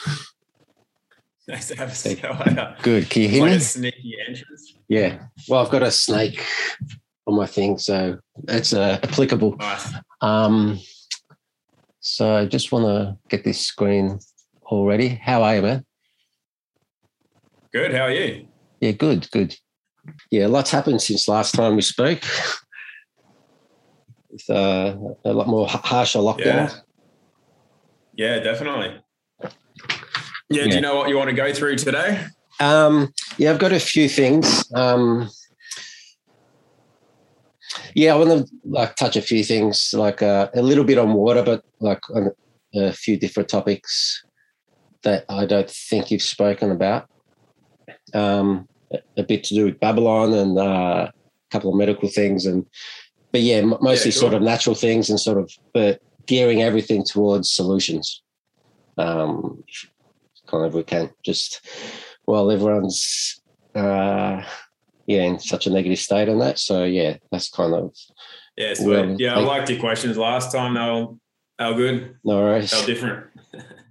[1.48, 2.22] Nice to have a snake.
[2.82, 3.08] Good.
[3.08, 3.56] Can you hear Quite me?
[3.56, 4.74] A sneaky entrance.
[4.88, 5.22] Yeah.
[5.48, 6.44] Well, I've got a snake
[7.26, 8.18] on my thing, so
[8.48, 9.56] it's uh, applicable.
[9.56, 9.94] Nice.
[10.20, 10.80] Um,
[12.00, 14.20] So I just want to get this screen
[14.64, 15.08] all ready.
[15.08, 15.84] How are you, man?
[17.72, 17.92] Good.
[17.92, 18.46] How are you?
[18.80, 19.56] Yeah, good, good.
[20.30, 22.20] Yeah, lots happened since last time we spoke.
[24.30, 26.38] With uh, a lot more harsher lockdown.
[26.38, 26.70] Yeah.
[28.14, 29.00] Yeah, definitely.
[29.42, 29.50] Yeah,
[30.48, 32.24] yeah, do you know what you want to go through today?
[32.60, 34.64] Um, yeah, I've got a few things.
[34.74, 35.28] Um,
[37.96, 41.14] yeah, I want to like touch a few things, like uh, a little bit on
[41.14, 42.30] water, but like on
[42.74, 44.22] a few different topics
[45.02, 47.08] that I don't think you've spoken about.
[48.12, 48.68] Um,
[49.16, 51.12] a bit to do with Babylon and uh, a
[51.50, 52.66] couple of medical things, and
[53.32, 54.20] but yeah, mostly yeah, cool.
[54.20, 58.22] sort of natural things and sort of but gearing everything towards solutions.
[58.98, 59.64] Um,
[60.46, 61.66] kind of we can just
[62.26, 63.40] while everyone's
[63.74, 64.42] uh,
[65.06, 66.58] yeah in such a negative state on that.
[66.58, 67.94] So yeah, that's kind of
[68.56, 69.20] yeah, sweet.
[69.20, 69.34] yeah.
[69.34, 70.74] I liked your questions last time.
[70.74, 71.14] They were,
[71.58, 72.16] they were good.
[72.24, 72.70] No worries.
[72.70, 73.26] They were different.